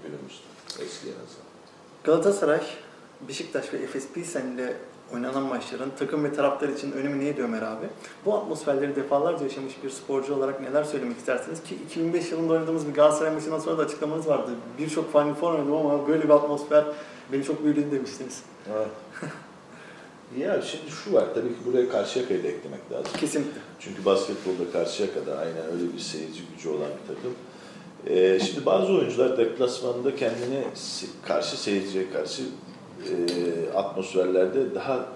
günümüzde. 0.03 0.85
Eskiye 0.85 1.13
nazaran. 1.13 1.47
Galatasaray, 2.05 2.61
Beşiktaş 3.29 3.73
ve 3.73 3.79
Efes 3.79 4.09
Pilsen 4.15 4.59
oynanan 5.15 5.43
maçların 5.43 5.91
takım 5.99 6.25
ve 6.25 6.33
taraftar 6.33 6.69
için 6.69 6.93
önemi 6.93 7.25
neydi 7.25 7.43
Ömer 7.43 7.63
abi? 7.63 7.87
Bu 8.25 8.35
atmosferleri 8.35 8.97
defalarca 8.97 9.45
yaşamış 9.45 9.75
bir 9.85 9.91
sporcu 9.91 10.35
olarak 10.35 10.61
neler 10.61 10.85
söylemek 10.85 11.19
istersiniz? 11.19 11.63
Ki 11.63 11.75
2005 11.87 12.33
yılında 12.33 12.53
oynadığımız 12.53 12.89
bir 12.89 12.95
Galatasaray 12.95 13.35
maçından 13.35 13.59
sonra 13.59 13.79
da 13.79 13.83
açıklamanız 13.83 14.29
vardı. 14.29 14.51
Birçok 14.79 15.13
Final 15.13 15.35
Four 15.35 15.53
oynadım 15.53 15.75
ama 15.75 16.09
böyle 16.09 16.23
bir 16.23 16.31
atmosfer 16.31 16.85
beni 17.33 17.45
çok 17.45 17.65
büyüledi 17.65 17.91
demiştiniz. 17.91 18.43
Evet. 18.77 18.89
ya 20.39 20.63
şimdi 20.63 20.91
şu 20.91 21.13
var, 21.13 21.25
tabii 21.35 21.49
ki 21.49 21.59
buraya 21.67 21.89
Karşıyaka'yı 21.89 22.45
da 22.45 22.49
eklemek 22.49 22.93
lazım. 22.93 23.13
Kesinlikle. 23.21 23.61
Çünkü 23.81 24.05
basketbolda 24.05 24.73
Karşıyaka'da 24.73 25.39
aynen 25.39 25.67
öyle 25.73 25.93
bir 25.95 25.99
seyirci 25.99 26.41
gücü 26.55 26.69
olan 26.69 26.91
bir 27.03 27.15
takım. 27.15 27.33
Ee, 28.07 28.39
şimdi 28.41 28.67
bazı 28.67 28.93
oyuncular 28.93 29.39
deplasmanda 29.39 30.17
kendini 30.17 30.65
karşı 31.23 31.63
seyirciye 31.63 32.11
karşı 32.11 32.43
atmosferlerde 33.75 34.75
daha 34.75 35.07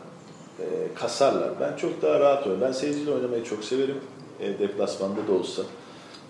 e, 0.61 0.95
kasarlar. 0.95 1.51
Ben 1.61 1.77
çok 1.77 2.03
daha 2.03 2.21
rahat 2.21 2.47
oynuyorum. 2.47 2.67
Ben 2.67 2.73
seyirciyle 2.73 3.11
oynamayı 3.13 3.45
çok 3.45 3.65
severim. 3.65 3.97
E, 4.41 4.59
deplasmanda 4.59 5.29
da 5.29 5.33
olsa, 5.33 5.63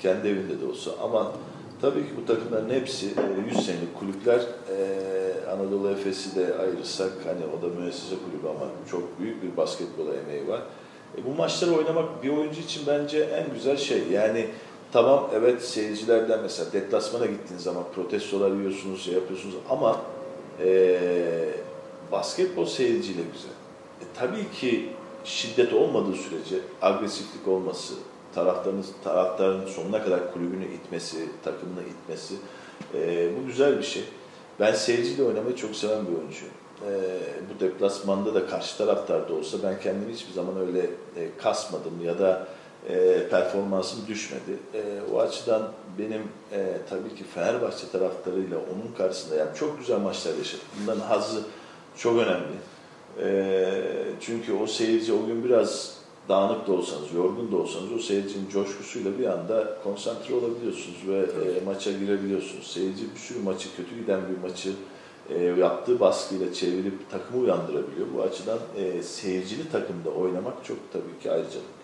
kendi 0.01 0.29
evinde 0.29 0.61
de 0.61 0.67
olsa. 0.67 0.91
Ama 1.03 1.33
tabii 1.83 2.01
ki 2.01 2.11
bu 2.23 2.27
takımların 2.27 2.71
hepsi 2.71 3.07
e, 3.07 3.55
100 3.55 3.67
senelik 3.67 3.99
kulüpler. 3.99 4.39
E, 4.39 5.11
Anadolu 5.51 5.91
Efes'i 5.91 6.37
de 6.37 6.55
ayırırsak, 6.59 7.13
hani 7.25 7.41
o 7.59 7.63
da 7.63 7.81
müessese 7.81 8.15
kulübü 8.15 8.49
ama 8.49 8.71
çok 8.91 9.21
büyük 9.21 9.43
bir 9.43 9.57
basketbola 9.57 10.15
emeği 10.15 10.49
var. 10.49 10.61
E, 11.19 11.25
bu 11.25 11.35
maçları 11.35 11.75
oynamak 11.75 12.23
bir 12.23 12.29
oyuncu 12.29 12.61
için 12.61 12.83
bence 12.87 13.21
en 13.21 13.55
güzel 13.55 13.77
şey. 13.77 14.03
Yani 14.13 14.47
tamam 14.93 15.31
evet 15.35 15.63
seyircilerden 15.63 16.41
mesela 16.43 16.73
deplasmana 16.73 17.27
gittiğiniz 17.27 17.65
zaman 17.65 17.85
protestolar 17.95 18.51
yiyorsunuz, 18.51 19.05
şey 19.05 19.15
yapıyorsunuz 19.15 19.55
ama 19.71 19.97
e, 20.61 20.99
basketbol 22.13 22.67
seyirciyle 22.67 23.23
güzel. 23.33 23.51
E, 24.01 24.05
tabii 24.15 24.51
ki 24.51 24.89
şiddet 25.25 25.73
olmadığı 25.73 26.15
sürece 26.15 26.57
agresiflik 26.83 27.49
olması, 27.49 27.95
taraftarın, 28.35 28.85
taraftarın 29.05 29.67
sonuna 29.67 30.05
kadar 30.05 30.33
kulübünü 30.33 30.65
itmesi, 30.65 31.17
takımını 31.45 31.83
itmesi 31.83 32.35
e, 32.95 33.29
bu 33.37 33.47
güzel 33.47 33.79
bir 33.79 33.83
şey. 33.83 34.05
Ben 34.61 34.73
seyirciyle 34.73 35.23
oynamayı 35.23 35.57
çok 35.57 35.77
seven 35.77 36.07
bir 36.07 36.13
oyuncuyum. 36.13 36.55
E, 36.87 36.91
bu 37.51 37.61
deplasmanda 37.61 38.35
da 38.35 38.47
karşı 38.47 38.79
taraftarda 38.79 39.35
olsa 39.35 39.59
ben 39.63 39.81
kendimi 39.81 40.13
hiçbir 40.13 40.33
zaman 40.33 40.61
öyle 40.67 40.81
e, 41.17 41.29
kasmadım 41.39 42.05
ya 42.05 42.19
da 42.19 42.47
e, 42.89 43.29
performansım 43.31 44.07
düşmedi. 44.09 44.59
E, 44.75 44.83
o 45.13 45.19
açıdan 45.19 45.73
benim 45.99 46.23
e, 46.53 46.77
tabii 46.91 47.15
ki 47.15 47.25
Fenerbahçe 47.35 47.91
taraftarıyla 47.93 48.59
onun 48.59 48.95
karşısında 48.99 49.35
yani 49.35 49.57
çok 49.57 49.79
güzel 49.79 49.99
maçlar 49.99 50.35
yaşadık. 50.39 50.67
Bunların 50.83 51.01
hazzı 51.01 51.43
çok 51.97 52.19
önemli. 52.19 52.57
E, 53.23 53.73
çünkü 54.21 54.53
o 54.53 54.67
seyirci 54.67 55.13
o 55.13 55.27
gün 55.27 55.45
biraz 55.45 56.01
dağınık 56.29 56.67
da 56.67 56.73
olsanız, 56.73 57.15
yorgun 57.15 57.53
da 57.53 57.57
olsanız 57.57 57.93
o 57.93 57.99
seyircinin 57.99 58.49
coşkusuyla 58.49 59.19
bir 59.19 59.27
anda 59.27 59.77
konsantre 59.85 60.35
olabiliyorsunuz 60.35 60.99
ve 61.09 61.19
e, 61.19 61.65
maça 61.65 61.93
girebiliyorsunuz. 61.93 62.67
Seyirci 62.67 63.05
bir 63.15 63.19
sürü 63.21 63.39
maçı, 63.39 63.77
kötü 63.77 64.01
giden 64.01 64.21
bir 64.29 64.49
maçı 64.49 64.73
e, 65.31 65.45
yaptığı 65.45 66.01
baskıyla 66.01 66.55
çevirip 66.55 67.11
takımı 67.11 67.43
uyandırabiliyor. 67.43 68.07
Bu 68.17 68.23
açıdan 68.23 68.59
e, 68.77 69.03
seyircili 69.03 69.71
takımda 69.73 70.11
oynamak 70.11 70.65
çok 70.65 70.77
tabii 70.93 71.23
ki 71.23 71.31
ayrıcalık. 71.31 71.80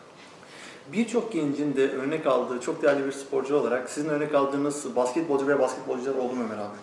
Birçok 0.93 1.33
gencin 1.33 1.77
de 1.77 1.91
örnek 1.91 2.27
aldığı 2.27 2.61
çok 2.61 2.83
değerli 2.83 3.07
bir 3.07 3.13
sporcu 3.13 3.57
olarak 3.57 3.91
sizin 3.91 4.09
örnek 4.09 4.35
aldığınız 4.35 4.97
basketbolcu 4.97 5.49
ve 5.49 5.59
basketbolcular 5.59 6.15
oldu 6.15 6.35
mu 6.35 6.45
Ömer 6.45 6.59
abi? 6.59 6.77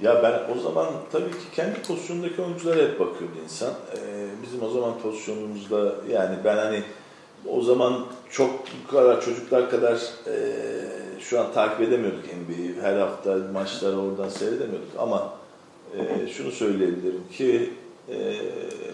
Ya 0.00 0.22
ben 0.22 0.56
o 0.56 0.60
zaman 0.60 0.86
tabii 1.12 1.30
ki 1.30 1.50
kendi 1.54 1.82
pozisyonundaki 1.82 2.42
oyunculara 2.42 2.82
hep 2.82 3.00
bakıyordu 3.00 3.34
insan. 3.44 3.70
Ee, 3.70 4.26
bizim 4.42 4.62
o 4.62 4.70
zaman 4.70 4.98
pozisyonumuzda 5.02 5.94
yani 6.10 6.36
ben 6.44 6.56
hani 6.56 6.82
o 7.48 7.62
zaman 7.62 8.06
çok 8.30 8.50
bu 8.86 8.90
kadar 8.96 9.20
çocuklar 9.20 9.70
kadar 9.70 9.94
e, 10.26 10.34
şu 11.20 11.40
an 11.40 11.52
takip 11.52 11.80
edemiyorduk 11.80 12.24
NBA'yi. 12.24 12.74
Her 12.82 12.96
hafta 12.96 13.38
maçları 13.52 13.98
oradan 13.98 14.28
seyredemiyorduk 14.28 14.90
ama 14.98 15.34
e, 15.98 16.28
şunu 16.28 16.50
söyleyebilirim 16.50 17.24
ki 17.32 17.70
e, 18.08 18.14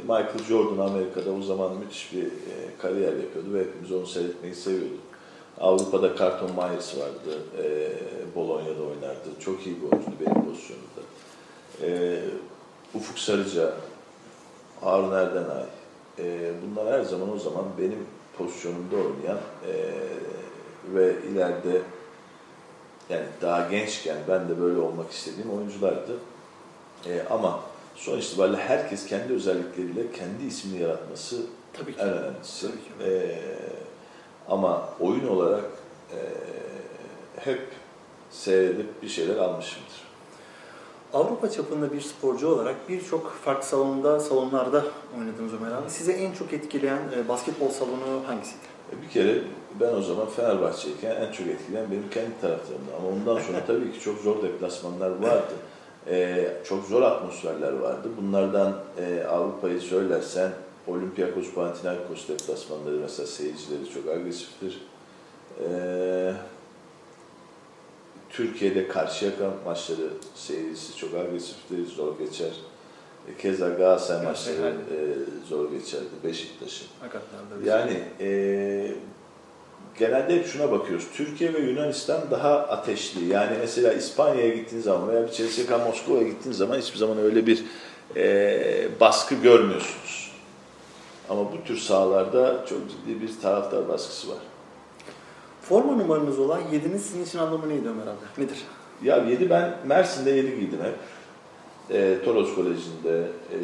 Michael 0.03 0.45
Jordan 0.49 0.87
Amerika'da 0.87 1.31
o 1.33 1.43
zaman 1.43 1.77
müthiş 1.77 2.13
bir 2.13 2.27
e, 2.27 2.79
kariyer 2.79 3.17
yapıyordu 3.17 3.55
ve 3.55 3.61
hepimiz 3.61 3.93
onu 3.93 4.07
seyretmeyi 4.07 4.55
seviyorduk. 4.55 5.01
Avrupa'da 5.61 6.17
Carlton 6.17 6.51
Myers 6.51 6.99
vardı. 6.99 7.39
E, 7.59 7.93
Bolonya'da 8.37 8.83
oynardı. 8.83 9.29
Çok 9.41 9.67
iyi 9.67 9.77
bir 9.77 9.83
oyuncuydu 9.83 10.17
benim 10.21 10.45
pozisyonumda. 10.45 11.01
E, 11.83 12.21
Ufuk 12.95 13.19
Sarıca, 13.19 13.73
Harun 14.81 15.13
Erdenay. 15.13 15.65
E, 16.19 16.53
bunlar 16.63 16.93
her 16.93 17.05
zaman 17.05 17.33
o 17.33 17.39
zaman 17.39 17.65
benim 17.79 18.07
pozisyonumda 18.39 18.97
oynayan 18.97 19.39
e, 19.67 19.75
ve 20.95 21.15
ileride 21.33 21.83
yani 23.11 23.25
daha 23.43 23.69
gençken 23.69 24.17
ben 24.29 24.49
de 24.49 24.61
böyle 24.61 24.81
olmak 24.81 25.11
istediğim 25.11 25.51
oyunculardı. 25.51 26.13
E, 27.07 27.23
ama 27.31 27.61
son 28.01 28.19
itibariyle 28.19 28.57
herkes 28.57 29.07
kendi 29.07 29.33
özellikleriyle 29.33 30.13
kendi 30.13 30.45
ismini 30.49 30.83
yaratması 30.83 31.37
Tabii 31.73 31.93
ki. 31.95 32.01
en 32.01 32.09
önemlisi. 32.09 32.67
Tabii 32.67 32.73
ki. 33.09 33.11
E, 33.11 33.39
ama 34.49 34.89
oyun 35.01 35.27
olarak 35.29 35.65
e, 36.13 36.19
hep 37.37 37.61
seyredip 38.31 39.03
bir 39.03 39.09
şeyler 39.09 39.37
almışımdır. 39.37 40.11
Avrupa 41.13 41.51
çapında 41.51 41.93
bir 41.93 42.01
sporcu 42.01 42.49
olarak 42.49 42.89
birçok 42.89 43.33
farklı 43.45 43.67
salonda, 43.69 44.21
salonlarda 44.21 44.85
oynadınız 45.19 45.53
Ömer 45.55 45.73
abi. 45.73 45.91
Size 45.91 46.13
en 46.13 46.33
çok 46.33 46.53
etkileyen 46.53 46.99
e, 47.17 47.29
basketbol 47.29 47.69
salonu 47.69 48.23
hangisiydi? 48.27 48.63
E, 48.93 49.03
Bir 49.03 49.09
kere 49.09 49.43
ben 49.81 49.95
o 49.95 50.03
zaman 50.03 50.27
Fenerbahçe'yken 50.29 51.17
en 51.17 51.33
çok 51.33 51.47
etkileyen 51.47 51.91
benim 51.91 52.11
kendi 52.11 52.41
taraftarımdı. 52.41 52.91
Ama 52.99 53.09
ondan 53.09 53.43
sonra 53.43 53.59
tabii 53.67 53.93
ki 53.93 54.01
çok 54.01 54.19
zor 54.19 54.43
deplasmanlar 54.43 55.11
vardı. 55.11 55.53
E, 56.09 56.49
çok 56.65 56.85
zor 56.85 57.03
atmosferler 57.03 57.73
vardı. 57.73 58.09
Bunlardan 58.23 58.77
e, 58.99 59.25
Avrupa'yı 59.25 59.81
söylersen 59.81 60.53
Olympiakos 60.87 61.55
Panathinaikos 61.55 62.29
deplasmanları 62.29 62.97
mesela 62.97 63.27
seyircileri 63.27 63.91
çok 63.95 64.09
agresiftir. 64.09 64.83
E, 65.65 66.33
Türkiye'de 68.31 68.89
Karşıyaka 68.89 69.51
maçları 69.65 70.09
seyircisi 70.35 70.97
çok 70.97 71.15
agresiftir, 71.15 71.87
zor 71.87 72.19
geçer. 72.19 72.53
E, 73.29 73.37
Keza 73.43 73.69
Galatasaray 73.69 74.25
maçları 74.25 74.69
e, 74.69 74.97
zor 75.49 75.71
geçerdi, 75.71 76.05
Beşiktaş'ın. 76.25 76.87
Yani 77.65 78.03
e, 78.21 78.95
genelde 80.01 80.37
hep 80.37 80.47
şuna 80.47 80.73
bakıyoruz. 80.73 81.07
Türkiye 81.15 81.55
ve 81.55 81.59
Yunanistan 81.59 82.21
daha 82.31 82.59
ateşli. 82.59 83.25
Yani 83.25 83.57
mesela 83.61 83.93
İspanya'ya 83.93 84.55
gittiğin 84.55 84.83
zaman 84.83 85.09
veya 85.09 85.23
bir 85.23 85.31
CSKA 85.31 85.79
Moskova'ya 85.79 86.29
gittiğin 86.29 86.55
zaman 86.55 86.79
hiçbir 86.79 86.99
zaman 86.99 87.19
öyle 87.19 87.47
bir 87.47 87.65
e, 88.17 88.89
baskı 89.01 89.35
görmüyorsunuz. 89.35 90.33
Ama 91.29 91.53
bu 91.53 91.65
tür 91.65 91.77
sahalarda 91.77 92.67
çok 92.69 92.79
ciddi 92.91 93.23
bir 93.23 93.41
taraftar 93.43 93.89
baskısı 93.89 94.29
var. 94.29 94.39
Forma 95.63 95.93
numaranız 95.93 96.39
olan 96.39 96.61
7'nin 96.61 96.99
sizin 96.99 97.25
için 97.25 97.39
anlamı 97.39 97.69
neydi 97.69 97.89
Ömer 97.89 98.03
abi? 98.03 98.45
Nedir? 98.45 98.59
Ya 99.03 99.17
7 99.17 99.51
ben 99.51 99.75
Mersin'de 99.87 100.31
7 100.31 100.61
giydim 100.61 100.79
hep. 100.83 100.95
E, 101.97 102.25
Toros 102.25 102.55
Koleji'nde, 102.55 103.19
e, 103.19 103.57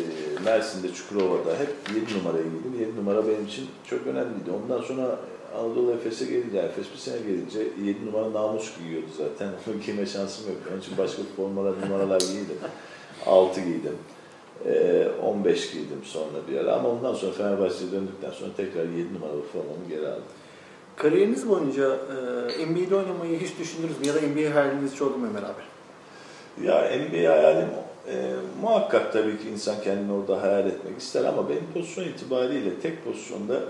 Mersin'de, 0.45 0.93
Çukurova'da 0.93 1.59
hep 1.59 1.69
7 1.95 2.19
numarayı 2.19 2.45
giydim. 2.45 2.81
7 2.81 2.97
numara 2.97 3.28
benim 3.28 3.47
için 3.47 3.66
çok 3.90 4.07
önemliydi. 4.07 4.50
Ondan 4.64 4.83
sonra 4.83 5.19
Anadolu 5.58 5.92
Efes'e 5.92 6.25
gelince, 6.25 6.58
Efes 6.58 6.86
bir 6.92 6.98
sene 6.98 7.16
gelince 7.18 7.58
7 7.84 8.06
numara 8.06 8.32
namus 8.32 8.78
giyiyordu 8.78 9.06
zaten. 9.18 9.48
Onu 9.68 9.80
giyme 9.80 10.06
şansım 10.06 10.46
yok. 10.48 10.56
Onun 10.70 10.80
için 10.80 10.98
başka 10.98 11.22
formalar, 11.36 11.75
numaralar 11.80 12.20
giydim. 12.20 12.58
6 13.26 13.60
giydim. 13.60 13.96
E, 14.66 15.06
15 15.22 15.72
giydim 15.72 16.00
sonra 16.04 16.38
bir 16.48 16.56
ara. 16.56 16.72
Ama 16.75 16.88
ondan 16.88 17.14
sonra 17.14 17.32
Fenerbahçe'ye 17.32 17.92
döndükten 17.92 18.30
sonra 18.30 18.50
tekrar 18.56 18.84
7 18.84 19.14
numaralı 19.14 19.42
formamı 19.52 19.88
geri 19.88 20.08
aldım. 20.08 20.22
Kariyeriniz 20.96 21.48
boyunca 21.48 21.96
e, 22.58 22.66
NBA'de 22.66 22.96
oynamayı 22.96 23.40
hiç 23.40 23.58
düşündünüz 23.58 24.00
mü? 24.00 24.06
Ya 24.06 24.14
da 24.14 24.20
NBA 24.20 24.54
hayaliniz 24.54 24.92
hiç 24.92 25.02
oldu 25.02 25.18
mu 25.18 25.26
abi? 25.26 25.62
Ya 26.66 26.75
NBA 26.75 27.33
hayalim 27.33 27.68
e, 28.09 28.14
muhakkak 28.62 29.12
tabii 29.12 29.38
ki 29.38 29.48
insan 29.52 29.74
kendini 29.85 30.12
orada 30.12 30.42
hayal 30.42 30.66
etmek 30.66 30.98
ister 30.98 31.24
ama 31.24 31.48
benim 31.48 31.64
pozisyon 31.74 32.04
itibariyle 32.04 32.81
tek 32.83 33.04
pozisyonda 33.04 33.61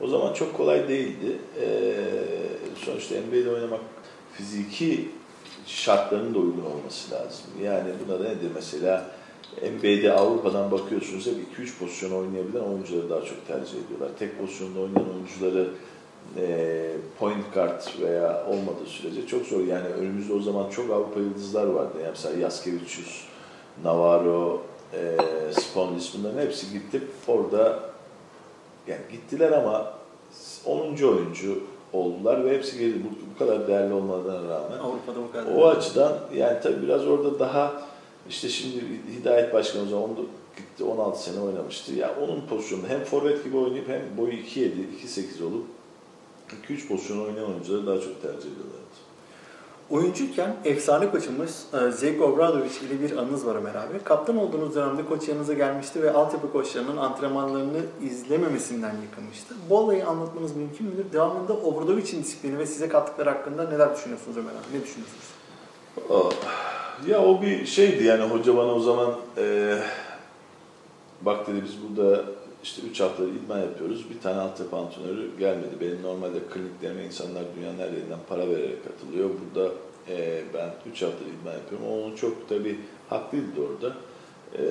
o 0.00 0.06
zaman 0.08 0.32
çok 0.32 0.56
kolay 0.56 0.88
değildi. 0.88 1.38
E, 1.60 1.66
sonuçta 2.84 3.14
NBA'de 3.14 3.50
oynamak 3.50 3.80
fiziki 4.32 5.08
şartlarının 5.66 6.34
da 6.34 6.38
uygun 6.38 6.64
olması 6.64 7.14
lazım. 7.14 7.46
Yani 7.62 7.88
buna 8.06 8.20
da 8.20 8.22
nedir 8.22 8.50
mesela 8.54 9.10
NBA'de 9.62 10.12
Avrupa'dan 10.12 10.70
bakıyorsunuz 10.70 11.26
hep 11.26 11.34
2-3 11.58 11.78
pozisyon 11.78 12.10
oynayabilen 12.10 12.60
oyuncuları 12.60 13.10
daha 13.10 13.24
çok 13.24 13.46
tercih 13.46 13.84
ediyorlar. 13.84 14.08
Tek 14.18 14.38
pozisyonda 14.38 14.80
oynayan 14.80 15.14
oyuncuları 15.14 15.68
e, 16.36 16.96
point 17.18 17.54
guard 17.54 17.82
veya 18.02 18.46
olmadığı 18.46 18.86
sürece 18.86 19.26
çok 19.26 19.46
zor. 19.46 19.60
Yani 19.60 19.86
önümüzde 19.88 20.32
o 20.32 20.40
zaman 20.40 20.70
çok 20.70 20.90
Avrupa 20.90 21.20
yıldızlar 21.20 21.66
vardı. 21.66 21.98
Yani 22.00 22.10
mesela 22.10 22.40
Yaskevicius, 22.40 23.24
Navarro, 23.84 24.62
e, 24.94 25.16
Sponlis 25.52 26.14
bunların 26.18 26.40
hepsi 26.40 26.72
gitti 26.72 27.00
orada 27.26 27.90
yani 28.88 29.00
gittiler 29.12 29.52
ama 29.52 29.92
10. 30.64 30.78
oyuncu 31.02 31.58
oldular 31.92 32.44
ve 32.44 32.54
hepsi 32.54 32.78
geldi. 32.78 33.00
Bu, 33.04 33.34
bu 33.34 33.38
kadar 33.38 33.68
değerli 33.68 33.92
olmalarına 33.92 34.48
rağmen. 34.48 34.78
Avrupa'da 34.78 35.18
bu 35.28 35.32
kadar. 35.32 35.56
O 35.56 35.68
açıdan 35.68 36.18
yani 36.34 36.60
tabii 36.62 36.82
biraz 36.82 37.06
orada 37.06 37.38
daha 37.38 37.82
işte 38.28 38.48
şimdi 38.48 38.84
Hidayet 39.20 39.54
Başkan 39.54 39.82
o 39.82 39.86
zaman 39.86 40.04
onu 40.04 40.26
gitti 40.56 40.84
16 40.84 41.22
sene 41.22 41.40
oynamıştı. 41.40 41.94
Ya 41.94 42.14
onun 42.22 42.40
pozisyonunda 42.40 42.88
hem 42.88 43.04
forvet 43.04 43.44
gibi 43.44 43.56
oynayıp 43.56 43.88
hem 43.88 44.02
boyu 44.18 44.32
2.7, 44.32 44.70
2.8 45.04 45.44
olup 45.44 45.64
2-3 46.68 46.88
pozisyon 46.88 47.24
oynayan 47.24 47.50
oyuncuları 47.50 47.86
daha 47.86 48.00
çok 48.00 48.22
tercih 48.22 48.38
ediyorlardı. 48.38 48.85
Oyuncuyken 49.90 50.56
efsane 50.64 51.10
koçumuz 51.10 51.64
e, 51.74 51.90
Zeki 51.90 52.22
Obradovic 52.22 52.70
ile 52.86 53.00
bir 53.02 53.16
anınız 53.16 53.46
var 53.46 53.54
Ömer 53.54 53.74
abi. 53.74 53.98
Kaptan 54.04 54.36
olduğunuz 54.36 54.74
dönemde 54.74 55.04
koç 55.06 55.28
yanınıza 55.28 55.52
gelmişti 55.52 56.02
ve 56.02 56.12
altyapı 56.12 56.52
koçlarının 56.52 56.96
antrenmanlarını 56.96 57.78
izlememesinden 58.02 58.94
yıkılmıştı. 59.02 59.54
Bu 59.70 59.78
olayı 59.78 60.06
anlatmanız 60.06 60.56
mümkün 60.56 60.86
müdür? 60.86 61.12
Devamında 61.12 61.52
Obradovic'in 61.52 62.22
disiplini 62.22 62.58
ve 62.58 62.66
size 62.66 62.88
kattıkları 62.88 63.30
hakkında 63.30 63.68
neler 63.68 63.96
düşünüyorsunuz 63.96 64.36
Ömer 64.36 64.50
abi? 64.50 64.78
Ne 64.78 64.82
düşünüyorsunuz? 64.82 65.26
Ya 67.06 67.22
o 67.22 67.42
bir 67.42 67.66
şeydi 67.66 68.04
yani 68.04 68.24
hoca 68.24 68.56
bana 68.56 68.74
o 68.74 68.80
zaman 68.80 69.10
e, 69.38 69.76
bak 71.22 71.46
dedi 71.46 71.62
biz 71.64 71.74
burada 71.82 72.24
işte 72.66 72.82
3 72.90 73.00
haftadır 73.00 73.28
idman 73.28 73.58
yapıyoruz. 73.58 74.10
Bir 74.10 74.20
tane 74.20 74.40
altyapı 74.40 74.76
antrenörü 74.76 75.38
gelmedi. 75.38 75.80
Benim 75.80 76.02
normalde 76.02 76.38
kliniklerime 76.52 77.04
insanlar 77.04 77.44
dünyanın 77.56 77.78
her 77.78 77.88
yerinden 77.88 78.18
para 78.28 78.50
vererek 78.50 78.84
katılıyor. 78.84 79.30
Burada 79.30 79.70
e, 80.08 80.42
ben 80.54 80.70
3 80.90 81.02
haftadır 81.02 81.26
idman 81.26 81.52
yapıyorum. 81.52 81.86
Onun 81.86 82.16
çok 82.16 82.48
tabii 82.48 82.78
haklıydı 83.08 83.56
da 83.56 83.60
orada. 83.60 83.96
E, 84.58 84.64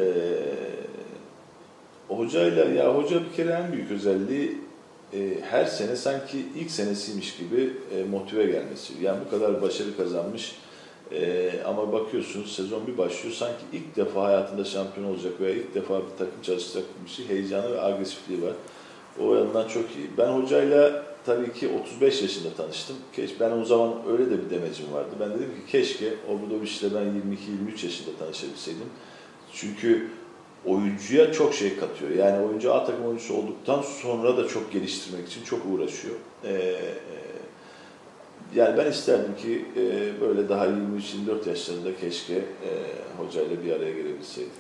hocayla 2.08 2.66
ya 2.66 2.96
hoca 2.96 3.22
bir 3.26 3.36
kere 3.36 3.50
en 3.50 3.74
büyük 3.74 3.92
özelliği 3.92 4.58
e, 5.14 5.42
her 5.42 5.66
sene 5.66 5.96
sanki 5.96 6.46
ilk 6.56 6.72
senesiymiş 6.72 7.38
gibi 7.38 7.74
e, 7.96 8.04
motive 8.04 8.46
gelmesi. 8.46 8.94
Yani 9.02 9.20
bu 9.26 9.30
kadar 9.30 9.62
başarı 9.62 9.98
kazanmış 9.98 10.56
ee, 11.12 11.52
ama 11.66 11.94
bakıyorsunuz 11.94 12.56
sezon 12.56 12.88
bir 12.88 12.98
başlıyor 12.98 13.36
sanki 13.36 13.66
ilk 13.74 13.96
defa 13.96 14.24
hayatında 14.24 14.66
şampiyon 14.66 15.08
olacak 15.08 15.42
veya 15.42 15.56
ilk 15.56 15.76
defa 15.76 15.98
bir 16.00 16.18
takım 16.18 16.42
çalışacak 16.42 16.84
bir 17.06 17.10
şey 17.10 17.30
heyecanı 17.30 17.72
ve 17.72 17.82
agresifliği 17.82 18.42
var. 18.42 18.54
O 19.20 19.36
yandan 19.36 19.68
çok 19.68 19.84
iyi. 19.84 20.08
Ben 20.18 20.28
hocayla 20.28 21.06
tabii 21.26 21.54
ki 21.54 21.70
35 21.84 22.22
yaşında 22.22 22.54
tanıştım. 22.58 22.96
Keş, 23.14 23.40
ben 23.40 23.52
o 23.52 23.66
zaman 23.66 23.94
öyle 24.12 24.26
de 24.32 24.46
bir 24.46 24.50
demecim 24.50 24.94
vardı. 24.94 25.10
Ben 25.20 25.30
dedim 25.30 25.50
ki 25.50 25.72
keşke 25.72 26.14
Obradovic'le 26.30 26.94
ben 26.94 27.04
22-23 27.74 27.86
yaşında 27.86 28.18
tanışabilseydim. 28.20 28.90
Çünkü 29.54 30.08
oyuncuya 30.66 31.32
çok 31.32 31.54
şey 31.54 31.78
katıyor. 31.78 32.12
Yani 32.12 32.46
oyuncu 32.46 32.74
A 32.74 32.86
takım 32.86 33.06
oyuncusu 33.06 33.34
olduktan 33.34 33.82
sonra 33.82 34.38
da 34.38 34.48
çok 34.48 34.72
geliştirmek 34.72 35.28
için 35.28 35.44
çok 35.44 35.66
uğraşıyor. 35.66 36.16
Ee, 36.46 36.76
yani 38.56 38.78
ben 38.78 38.92
isterdim 38.92 39.36
ki 39.42 39.66
e, 39.78 39.82
böyle 40.22 40.50
daha 40.50 40.66
23-24 40.66 41.50
yaşlarında 41.50 41.98
keşke 42.02 42.34
e, 42.34 42.70
hocayla 43.18 43.64
bir 43.64 43.72
araya 43.72 43.92
gelebilseydim. 43.92 44.52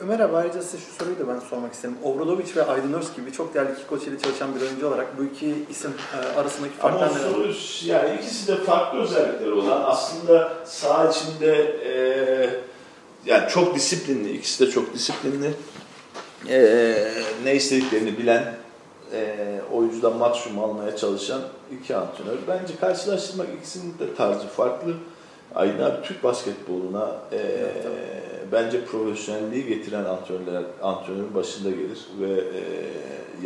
Ömer 0.00 0.20
abi 0.20 0.36
ayrıca 0.36 0.62
size 0.62 0.78
şu 0.78 0.92
soruyu 0.98 1.18
da 1.18 1.28
ben 1.28 1.38
sormak 1.38 1.72
isterim. 1.72 1.96
Obradovic 2.04 2.56
ve 2.56 2.66
Aydın 2.66 2.92
Öz 2.92 3.16
gibi 3.16 3.32
çok 3.32 3.54
değerli 3.54 3.72
iki 3.72 3.86
koç 3.86 4.02
ile 4.02 4.18
çalışan 4.18 4.54
bir 4.54 4.60
oyuncu 4.60 4.88
olarak 4.88 5.18
bu 5.18 5.24
iki 5.24 5.54
isim 5.70 5.92
e, 6.14 6.38
arasındaki 6.38 6.72
Ama 6.82 6.98
farklar 6.98 7.20
neler? 7.20 7.30
soru, 7.30 7.52
yani 7.84 8.14
ikisi 8.18 8.48
de 8.48 8.56
farklı 8.56 8.98
özellikleri 8.98 9.52
olan 9.52 9.82
aslında 9.84 10.52
saha 10.64 11.10
içinde 11.10 11.52
e, 11.84 11.92
yani 13.26 13.48
çok 13.48 13.74
disiplinli, 13.74 14.32
ikisi 14.32 14.66
de 14.66 14.70
çok 14.70 14.94
disiplinli. 14.94 15.50
E, 16.48 16.58
ne 17.44 17.54
istediklerini 17.54 18.18
bilen, 18.18 18.54
e, 19.16 19.60
oyuncudan 19.72 20.16
maksimum 20.16 20.64
almaya 20.64 20.96
çalışan 20.96 21.40
iki 21.80 21.96
antrenör. 21.96 22.36
Bence 22.48 22.76
karşılaştırmak 22.80 23.48
ikisinin 23.58 23.98
de 23.98 24.14
tarzı 24.14 24.46
farklı. 24.46 24.92
Aydın 25.54 25.82
abi 25.82 26.02
Türk 26.02 26.24
basketboluna 26.24 27.16
e, 27.32 27.40
bence 28.52 28.84
profesyonelliği 28.84 29.66
getiren 29.66 30.04
antrenörler 30.04 30.62
antrenörün 30.82 31.34
başında 31.34 31.70
gelir 31.70 32.06
ve 32.20 32.32
e, 32.32 32.60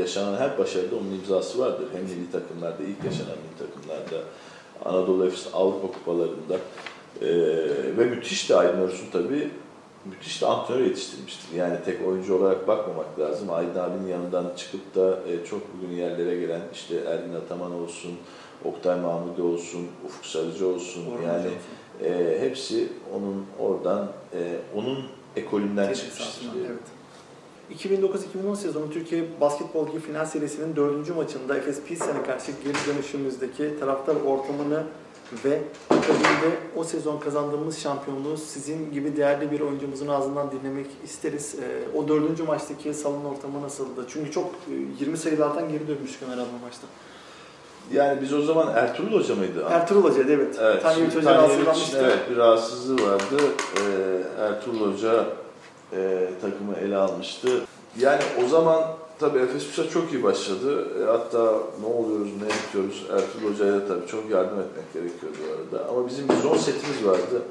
yaşanan 0.00 0.36
her 0.36 0.58
başarıda 0.58 0.96
onun 0.96 1.18
imzası 1.20 1.58
vardır. 1.58 1.86
Hem 1.92 2.02
milli 2.02 2.32
takımlarda, 2.32 2.82
ilk 2.82 3.04
yaşanan 3.04 3.36
milli 3.38 3.68
takımlarda, 3.68 4.26
Anadolu 4.84 5.26
Efes 5.26 5.46
Avrupa 5.52 5.86
kupalarında 5.86 6.54
e, 7.20 7.28
ve 7.98 8.04
müthiş 8.04 8.50
de 8.50 8.56
Aydın 8.56 8.80
Örsun 8.80 9.06
tabii 9.12 9.50
müthiş 10.04 10.42
de 10.42 10.46
antrenör 10.46 10.80
yetiştirmiştir. 10.80 11.56
Yani 11.56 11.76
tek 11.84 12.08
oyuncu 12.08 12.34
olarak 12.36 12.68
bakmamak 12.68 13.18
lazım. 13.18 13.50
Aydın 13.50 13.80
abinin 13.80 14.08
yanından 14.08 14.46
çıkıp 14.56 14.94
da 14.94 15.18
e, 15.28 15.44
çok 15.44 15.62
bugün 15.76 15.94
yerlere 15.96 16.40
gelen 16.40 16.60
işte 16.72 16.94
Ergin 16.96 17.34
Ataman 17.34 17.72
olsun, 17.72 18.12
Oktay 18.64 19.00
Mahmudi 19.00 19.42
olsun, 19.42 19.86
Ufuk 20.06 20.26
Sarıcı 20.26 20.68
olsun 20.68 21.04
Orhan 21.06 21.32
yani 21.34 21.50
e, 22.04 22.40
hepsi 22.40 22.88
onun 23.14 23.46
oradan 23.58 24.08
e, 24.34 24.56
onun 24.76 24.98
ekolünden 25.36 25.88
Teşekkür 25.88 26.10
çıkmıştır. 26.10 26.50
ederim, 26.60 26.66
Evet. 26.70 26.80
2009-2010 27.80 28.56
sezonu 28.56 28.90
Türkiye 28.90 29.24
Basketbol 29.40 29.88
Ligi 29.88 30.00
final 30.00 30.24
serisinin 30.26 30.76
dördüncü 30.76 31.12
maçında 31.14 31.56
Efes 31.56 31.82
Pilsen'e 31.82 32.22
karşı 32.22 32.52
geri 32.64 32.94
dönüşümüzdeki 32.94 33.80
taraftar 33.80 34.16
ortamını 34.16 34.82
ve 35.44 35.62
akabinde 35.90 36.56
o 36.76 36.84
sezon 36.84 37.18
kazandığımız 37.18 37.78
şampiyonluğu 37.78 38.36
sizin 38.36 38.92
gibi 38.92 39.16
değerli 39.16 39.50
bir 39.50 39.60
oyuncumuzun 39.60 40.08
ağzından 40.08 40.50
dinlemek 40.50 40.86
isteriz. 41.04 41.54
Ee, 41.54 41.96
o 41.98 42.08
dördüncü 42.08 42.42
maçtaki 42.42 42.94
salon 42.94 43.24
ortamı 43.24 43.62
nasıldı? 43.62 44.06
Çünkü 44.08 44.30
çok 44.30 44.46
e, 44.46 45.04
20 45.04 45.16
sayılardan 45.16 45.68
geri 45.68 45.88
dönmüştük 45.88 46.22
Ömer 46.22 46.34
Adnan 46.34 46.60
maçta. 46.64 46.86
Yani 47.92 48.22
biz 48.22 48.32
o 48.32 48.42
zaman 48.42 48.76
Ertuğrul 48.76 49.20
Hoca 49.20 49.34
mıydı? 49.34 49.66
Ertuğrul 49.70 50.04
Hoca'ydı 50.04 50.32
evet. 50.32 50.56
Evet, 50.60 50.82
Tanyeviç 50.82 51.14
Hoca 51.16 51.24
Tanyeviç, 51.24 51.50
hazırlanmıştı. 51.50 51.98
Evet, 52.04 52.18
bir 52.30 52.36
rahatsızlığı 52.36 53.10
vardı. 53.10 53.36
Ee, 53.76 54.42
Ertuğrul 54.42 54.92
Hoca 54.92 55.24
e, 55.92 56.28
takımı 56.40 56.76
ele 56.76 56.96
almıştı. 56.96 57.48
Yani 57.98 58.22
o 58.44 58.48
zaman 58.48 58.84
tabii 59.20 59.38
Efes 59.38 59.66
Pilsen 59.66 59.90
çok 59.92 60.12
iyi 60.12 60.22
başladı. 60.22 60.86
E, 61.02 61.04
hatta 61.04 61.52
ne 61.80 61.86
oluyoruz, 61.86 62.30
ne 62.42 62.48
yapıyoruz? 62.48 63.06
Ertuğrul 63.12 63.52
Hoca'ya 63.52 63.72
da 63.72 63.88
tabii 63.88 64.06
çok 64.06 64.30
yardım 64.30 64.60
etmek 64.60 64.92
gerekiyordu 64.92 65.38
arada. 65.56 65.88
Ama 65.90 66.08
bizim 66.08 66.28
bir 66.28 66.34
zon 66.34 66.56
setimiz 66.56 67.04
vardı. 67.04 67.42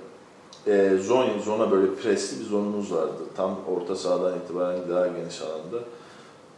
E, 0.67 0.97
zon, 1.01 1.39
zona 1.45 1.71
böyle 1.71 1.95
presli 1.95 2.39
bir 2.39 2.45
zonumuz 2.45 2.93
vardı. 2.93 3.23
Tam 3.35 3.55
orta 3.75 3.95
sahadan 3.95 4.33
itibaren 4.39 4.79
daha 4.89 5.07
geniş 5.07 5.41
alanda. 5.41 5.85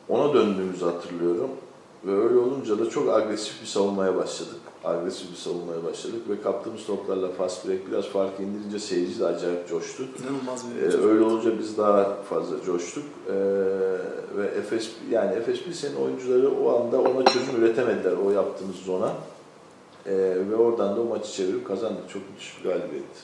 Ona 0.09 0.33
döndüğümüzü 0.33 0.85
hatırlıyorum. 0.85 1.49
Ve 2.05 2.11
öyle 2.11 2.37
olunca 2.37 2.79
da 2.79 2.89
çok 2.89 3.09
agresif 3.09 3.61
bir 3.61 3.67
savunmaya 3.67 4.15
başladık. 4.15 4.55
Agresif 4.83 5.31
bir 5.31 5.35
savunmaya 5.35 5.83
başladık 5.83 6.21
ve 6.29 6.41
kaptığımız 6.41 6.85
toplarla 6.85 7.29
fast 7.29 7.67
break 7.67 7.91
biraz 7.91 8.05
fark 8.05 8.39
indirince 8.39 8.79
seyirci 8.79 9.19
de 9.19 9.25
acayip 9.25 9.69
coştu. 9.69 10.03
İnanılmaz 10.23 10.65
Ee, 10.79 10.87
bir 10.87 10.99
öyle 11.09 11.23
olunca 11.23 11.59
biz 11.59 11.77
daha 11.77 12.15
fazla 12.29 12.63
coştuk. 12.65 13.03
Ee, 13.27 13.33
ve 14.37 14.45
Efes 14.57 14.91
yani 15.11 15.35
Efes 15.35 15.63
Pilsen'in 15.63 15.95
oyuncuları 15.95 16.51
o 16.63 16.79
anda 16.79 17.01
ona 17.01 17.25
çözüm 17.25 17.55
üretemediler 17.63 18.13
o 18.25 18.31
yaptığımız 18.31 18.75
zona. 18.75 19.13
Ee, 20.05 20.11
ve 20.49 20.55
oradan 20.55 20.95
da 20.95 21.01
o 21.01 21.05
maçı 21.05 21.31
çevirip 21.31 21.67
kazandık. 21.67 22.09
Çok 22.09 22.21
müthiş 22.31 22.57
bir 22.59 22.69
galibiyetti. 22.69 23.19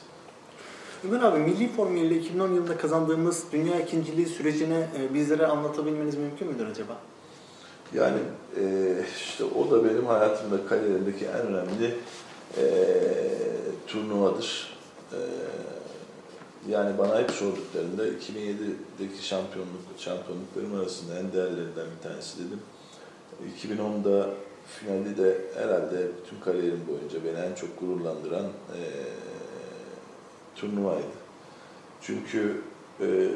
Ömer 1.07 1.21
abi 1.21 1.39
milli 1.39 1.67
formuyla 1.67 2.15
2010 2.15 2.47
yılında 2.47 2.77
kazandığımız 2.77 3.43
dünya 3.51 3.79
ikinciliği 3.79 4.27
sürecini 4.27 4.87
e, 4.99 5.13
bizlere 5.13 5.47
anlatabilmeniz 5.47 6.15
mümkün 6.15 6.47
müdür 6.47 6.67
acaba? 6.67 6.97
Yani 7.93 8.19
e, 8.59 8.95
işte 9.15 9.43
o 9.43 9.71
da 9.71 9.85
benim 9.85 10.05
hayatımda 10.05 10.65
kariyerimdeki 10.65 11.25
en 11.25 11.47
önemli 11.47 11.95
e, 12.57 12.65
turnuvadır. 13.87 14.77
E, 15.11 15.19
yani 16.69 16.97
bana 16.97 17.19
hep 17.19 17.31
sorduklarında 17.31 18.07
2007'deki 18.07 19.27
şampiyonluk 19.27 19.81
şampiyonluklarım 19.97 20.81
arasında 20.81 21.19
en 21.19 21.33
değerlerinden 21.33 21.87
bir 21.97 22.09
tanesi 22.09 22.37
dedim. 22.37 22.59
2010'da 23.63 24.29
finali 24.67 25.17
de 25.17 25.37
herhalde 25.55 26.07
tüm 26.29 26.39
kariyerim 26.39 26.81
boyunca 26.87 27.23
beni 27.25 27.45
en 27.45 27.55
çok 27.55 27.79
gururlandıran 27.79 28.45
e, 28.45 28.81
turnuvaydı. 30.55 31.17
Çünkü 32.01 32.61
e, 33.01 33.29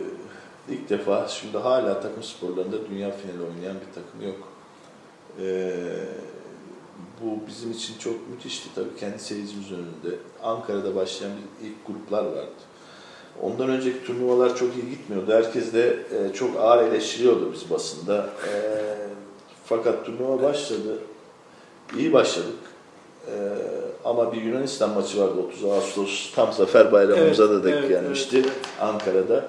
ilk 0.70 0.90
defa 0.90 1.28
şimdi 1.28 1.58
hala 1.58 2.02
takım 2.02 2.24
sporlarında 2.24 2.90
dünya 2.90 3.12
finali 3.12 3.42
oynayan 3.42 3.76
bir 3.76 3.94
takım 4.02 4.28
yok. 4.28 4.48
E, 5.40 5.74
bu 7.22 7.48
bizim 7.48 7.72
için 7.72 7.98
çok 7.98 8.30
müthişti 8.30 8.70
tabii 8.76 8.96
kendi 9.00 9.20
seyircimizin 9.20 9.76
önünde. 9.76 10.18
Ankara'da 10.44 10.96
başlayan 10.96 11.32
bir 11.32 11.68
ilk 11.68 11.88
gruplar 11.88 12.24
vardı. 12.24 12.62
Ondan 13.42 13.70
önceki 13.70 14.04
turnuvalar 14.06 14.56
çok 14.56 14.76
iyi 14.76 14.90
gitmiyordu. 14.90 15.32
Herkes 15.34 15.74
de 15.74 15.88
e, 15.90 16.34
çok 16.34 16.60
ağır 16.60 16.84
eleştiriyordu 16.84 17.54
biz 17.54 17.70
basında. 17.70 18.30
E, 18.54 18.54
fakat 19.66 20.06
turnuva 20.06 20.44
başladı. 20.44 20.98
İyi 21.98 22.14
başladık. 22.14 22.60
E, 23.28 23.34
ama 24.06 24.34
bir 24.34 24.42
Yunanistan 24.42 24.90
maçı 24.90 25.22
vardı 25.22 25.34
30 25.48 25.66
Ağustos. 25.66 26.32
Tam 26.36 26.54
Zafer 26.54 26.92
Bayramımıza 26.92 27.50
da 27.50 27.64
denk 27.64 27.78
evet, 27.78 27.90
gelmişti 27.90 28.38
evet, 28.38 28.46
evet. 28.46 28.82
Ankara'da. 28.82 29.46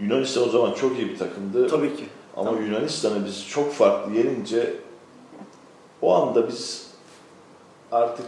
Yunanistan 0.00 0.44
o 0.44 0.48
zaman 0.48 0.72
çok 0.72 0.98
iyi 0.98 1.08
bir 1.08 1.18
takımdı. 1.18 1.68
Tabii 1.68 1.96
ki. 1.96 2.04
Ama 2.36 2.50
Tabii. 2.50 2.64
Yunanistan'ı 2.64 3.24
biz 3.26 3.48
çok 3.48 3.72
farklı 3.72 4.14
yenince 4.14 4.74
o 6.02 6.14
anda 6.14 6.48
biz 6.48 6.90
artık 7.92 8.26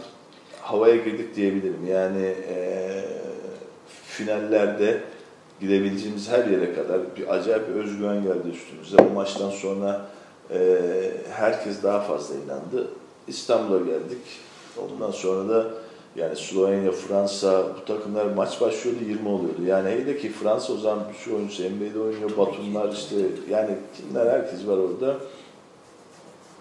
havaya 0.61 0.95
girdik 0.95 1.35
diyebilirim. 1.35 1.87
Yani 1.87 2.21
eee, 2.49 3.03
finallerde 4.07 5.01
gidebileceğimiz 5.59 6.29
her 6.29 6.45
yere 6.45 6.73
kadar 6.73 6.99
bir 7.17 7.33
acayip 7.33 7.69
bir 7.69 7.73
özgüven 7.75 8.23
geldi 8.23 8.47
üstümüze. 8.53 8.97
Bu 9.09 9.13
maçtan 9.13 9.49
sonra 9.49 10.05
eee, 10.53 11.11
herkes 11.31 11.83
daha 11.83 11.99
fazla 11.99 12.35
inandı. 12.35 12.87
İstanbul'a 13.27 13.77
geldik. 13.77 14.21
Ondan 14.77 15.11
sonra 15.11 15.49
da 15.49 15.67
yani 16.15 16.35
Slovenya, 16.35 16.91
Fransa 16.91 17.65
bu 17.81 17.85
takımlar 17.85 18.25
maç 18.25 18.61
başlıyordu 18.61 18.99
20 19.07 19.29
oluyordu. 19.29 19.63
Yani 19.65 19.89
hele 19.89 20.17
ki 20.17 20.31
Fransa 20.31 20.73
o 20.73 20.77
zaman 20.77 21.03
sürü 21.23 21.35
oyuncusu 21.35 21.63
NBA'de 21.63 21.99
oynuyor, 21.99 22.37
Batumlar 22.37 22.93
işte 22.93 23.15
yani 23.49 23.69
kimler 23.97 24.27
herkes 24.31 24.67
var 24.67 24.77
orada. 24.77 25.17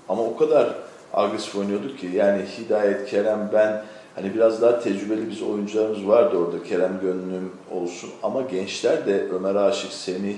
Ama 0.08 0.22
o 0.22 0.36
kadar 0.36 0.74
agresif 1.12 1.56
oynuyorduk 1.56 1.98
ki 1.98 2.10
yani 2.14 2.42
Hidayet, 2.58 3.10
Kerem, 3.10 3.50
ben 3.52 3.84
hani 4.14 4.34
biraz 4.34 4.62
daha 4.62 4.80
tecrübeli 4.80 5.30
biz 5.30 5.42
oyuncularımız 5.42 6.08
vardı 6.08 6.36
orada. 6.36 6.62
Kerem 6.62 7.00
Gönlüm 7.02 7.52
olsun 7.70 8.10
ama 8.22 8.42
gençler 8.42 9.06
de 9.06 9.28
Ömer 9.28 9.54
Aşık, 9.54 9.92
Semih, 9.92 10.36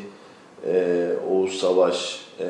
e, 0.66 1.08
Oğuz 1.30 1.58
Savaş 1.58 2.20
e, 2.40 2.46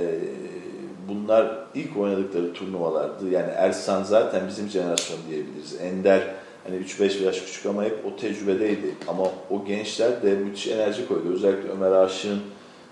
bunlar 1.09 1.59
ilk 1.75 1.97
oynadıkları 1.97 2.53
turnuvalardı. 2.53 3.31
Yani 3.31 3.51
Ersan 3.51 4.03
zaten 4.03 4.49
bizim 4.49 4.69
jenerasyon 4.69 5.19
diyebiliriz. 5.31 5.81
Ender 5.81 6.23
hani 6.65 6.77
3-5 6.77 7.23
yaş 7.23 7.41
küçük 7.41 7.67
ama 7.67 7.85
hep 7.85 7.99
o 8.07 8.17
tecrübedeydi. 8.17 8.95
Ama 9.09 9.23
o 9.51 9.65
gençler 9.65 10.23
de 10.23 10.35
müthiş 10.35 10.67
enerji 10.67 11.09
koydu. 11.09 11.33
Özellikle 11.35 11.69
Ömer 11.69 11.93
Aşık'ın 11.93 12.41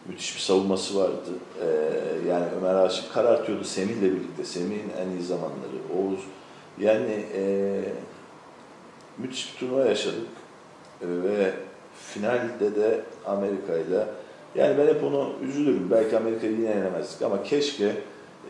müthiş 0.09 0.37
bir 0.37 0.41
savunması 0.41 0.99
vardı. 0.99 1.31
Ee, 1.63 2.29
yani 2.29 2.45
Ömer 2.61 2.75
Aşık 2.75 3.13
karartıyordu 3.13 3.65
Semih'le 3.65 4.03
birlikte. 4.03 4.45
Semih'in 4.45 4.91
en 5.01 5.11
iyi 5.11 5.23
zamanları. 5.23 5.99
Oğuz. 5.99 6.21
Yani 6.79 7.25
e, 7.37 7.75
müthiş 9.19 9.55
bir 9.55 9.59
turnuva 9.59 9.85
yaşadık. 9.85 10.29
E, 11.03 11.07
ve 11.07 11.53
finalde 11.95 12.77
de 12.77 13.01
Amerika 13.27 13.77
ile 13.77 14.07
yani 14.55 14.79
ben 14.79 14.87
hep 14.87 15.05
onu 15.05 15.33
üzülürüm. 15.49 15.91
Belki 15.91 16.17
Amerika'yı 16.17 16.53
yine 16.53 16.69
yenemezdik 16.69 17.23
ama 17.23 17.43
keşke 17.43 17.93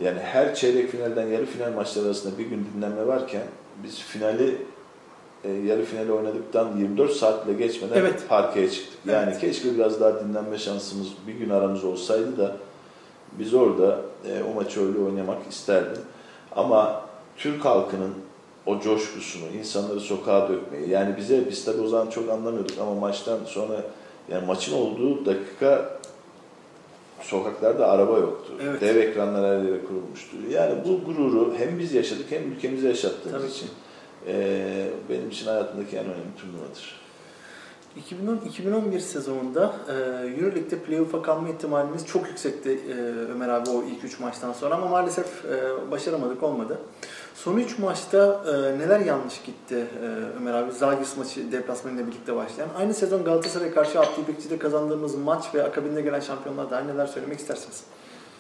yani 0.03 0.19
her 0.21 0.55
çeyrek 0.55 0.91
finalden 0.91 1.27
yarı 1.27 1.47
final 1.47 1.73
maçları 1.73 2.07
arasında 2.07 2.39
bir 2.39 2.47
gün 2.47 2.67
dinlenme 2.75 3.07
varken 3.07 3.43
biz 3.85 3.99
finali 3.99 4.57
e, 5.45 5.51
yarı 5.51 5.85
finali 5.85 6.13
oynadıktan 6.13 6.77
24 6.77 7.13
saat 7.13 7.47
bile 7.47 7.57
geçmeden 7.67 7.97
Evet. 7.97 8.29
parkeye 8.29 8.71
çıktık. 8.71 8.99
Yani 9.07 9.29
Evet. 9.31 9.41
keşke 9.41 9.75
biraz 9.75 10.01
daha 10.01 10.21
dinlenme 10.25 10.59
şansımız 10.59 11.09
bir 11.27 11.33
gün 11.33 11.51
aramız 11.51 11.85
olsaydı 11.85 12.39
da 12.39 12.57
biz 13.39 13.55
orada 13.55 14.01
e, 14.29 14.43
o 14.51 14.55
maçı 14.55 14.87
öyle 14.89 14.99
oynamak 14.99 15.39
isterdim. 15.51 16.03
Ama 16.57 17.03
Türk 17.37 17.65
halkının 17.65 18.15
o 18.67 18.81
coşkusunu, 18.81 19.45
insanları 19.59 20.01
sokağa 20.01 20.49
dökmeyi, 20.49 20.89
yani 20.91 21.17
bize 21.17 21.49
biz 21.51 21.65
tabii 21.65 21.81
o 21.81 21.89
zaman 21.89 22.11
çok 22.11 22.31
anlamıyorduk 22.31 22.79
ama 22.81 22.95
maçtan 22.95 23.39
sonra 23.47 23.75
yani 24.31 24.47
maçın 24.47 24.75
olduğu 24.75 25.27
dakika 25.27 25.99
sokaklarda 27.23 27.89
araba 27.89 28.19
yoktu. 28.19 28.53
Evet. 28.63 28.81
Dev 28.81 28.97
ekranlar 28.97 29.59
her 29.59 29.65
yere 29.65 29.85
kurulmuştu. 29.85 30.37
Yani 30.51 30.75
bu 30.85 31.05
gururu 31.05 31.55
hem 31.59 31.79
biz 31.79 31.93
yaşadık 31.95 32.27
hem 32.31 32.53
ülkemize 32.53 32.89
yaşattığımız 32.89 33.41
Tabii 33.43 33.51
için 33.51 33.67
ki. 33.67 33.73
E, 34.27 34.91
benim 35.09 35.29
için 35.29 35.47
hayatımdaki 35.47 35.97
en 35.97 36.05
önemli 36.05 36.37
turnuvadır. 36.37 37.01
2010-2011 37.99 39.01
sezonunda 39.01 39.75
e, 39.89 39.93
Euroleague'de 40.27 40.79
playoff'a 40.79 41.23
kalma 41.23 41.49
ihtimalimiz 41.49 42.07
çok 42.07 42.29
yüksekti 42.29 42.71
e, 42.71 42.95
Ömer 43.33 43.49
abi 43.49 43.71
o 43.71 43.83
ilk 43.83 44.05
3 44.05 44.21
maçtan 44.21 44.53
sonra 44.53 44.75
ama 44.75 44.87
maalesef 44.87 45.45
e, 45.45 45.91
başaramadık 45.91 46.43
olmadı. 46.43 46.79
Son 47.35 47.57
3 47.57 47.79
maçta 47.79 48.45
e, 48.47 48.79
neler 48.79 49.01
yanlış 49.01 49.43
gitti 49.43 49.87
e, 50.03 50.07
Ömer 50.41 50.55
abi? 50.55 50.73
Zalgiris 50.73 51.17
maçı 51.17 51.53
deplasmanıyla 51.53 52.07
birlikte 52.07 52.37
başlayan. 52.37 52.69
Aynı 52.79 52.95
sezon 52.95 53.25
Galatasaray'a 53.25 53.75
karşı 53.75 54.01
Abdi 54.01 54.21
İpekçi'de 54.21 54.59
kazandığımız 54.59 55.15
maç 55.15 55.55
ve 55.55 55.63
akabinde 55.63 56.01
gelen 56.01 56.21
şampiyonlar 56.21 56.71
dair 56.71 56.87
neler 56.87 57.07
söylemek 57.07 57.39
istersiniz? 57.39 57.85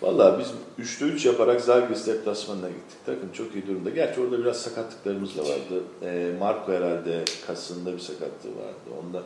Valla 0.02 0.38
biz 0.38 0.46
3'te 0.86 1.04
3 1.04 1.26
yaparak 1.26 1.60
Zalgiris 1.60 2.06
deplasmanına 2.06 2.68
gittik. 2.68 2.98
Takım 3.06 3.32
çok 3.32 3.54
iyi 3.54 3.66
durumda. 3.66 3.90
Gerçi 3.90 4.20
orada 4.20 4.38
biraz 4.38 4.56
sakatlıklarımız 4.62 5.36
da 5.36 5.42
vardı. 5.42 5.84
E, 6.02 6.32
Marco 6.40 6.72
herhalde 6.72 7.24
kasında 7.46 7.92
bir 7.92 7.98
sakatlığı 7.98 8.50
vardı. 8.50 9.04
Onda. 9.06 9.22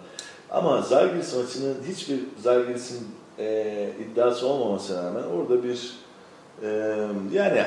Ama 0.50 0.82
Zalgiris 0.82 1.36
maçının 1.36 1.76
hiçbir 1.88 2.20
Zalgiris'in 2.42 3.06
e, 3.38 3.88
iddiası 4.00 4.46
olmamasına 4.46 5.02
rağmen 5.04 5.22
orada 5.22 5.64
bir 5.64 5.92
e, 6.62 6.68
yani 7.32 7.62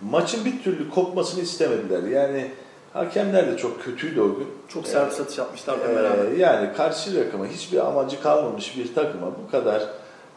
maçın 0.00 0.44
bir 0.44 0.62
türlü 0.62 0.90
kopmasını 0.90 1.42
istemediler. 1.42 2.02
Yani 2.02 2.50
hakemler 2.92 3.52
de 3.52 3.56
çok 3.56 3.82
kötüydü 3.84 4.20
o 4.20 4.36
gün. 4.38 4.46
Çok 4.68 4.84
E, 4.84 4.88
servis 4.88 5.20
atış 5.20 5.38
yapmışlar 5.38 5.78
Ömer 5.88 6.04
abi. 6.04 6.36
ee, 6.36 6.40
yani 6.40 6.72
karşı 6.76 7.14
takıma 7.24 7.46
hiçbir 7.46 7.86
amacı 7.86 8.22
kalmamış 8.22 8.76
bir 8.78 8.94
takıma 8.94 9.26
bu 9.46 9.50
kadar 9.50 9.82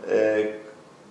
e, 0.09 0.53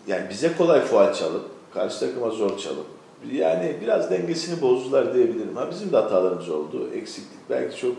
yani 0.06 0.30
bize 0.30 0.52
kolay 0.58 0.80
faal 0.80 1.14
çalıp 1.14 1.44
karşı 1.74 2.00
takıma 2.00 2.30
zor 2.30 2.58
çalıp 2.58 2.86
yani 3.32 3.76
biraz 3.80 4.10
dengesini 4.10 4.62
bozdular 4.62 5.14
diyebilirim. 5.14 5.56
Ha 5.56 5.68
bizim 5.70 5.92
de 5.92 5.96
hatalarımız 5.96 6.48
oldu. 6.48 6.90
Eksiklik 6.94 7.50
belki 7.50 7.76
çok 7.76 7.96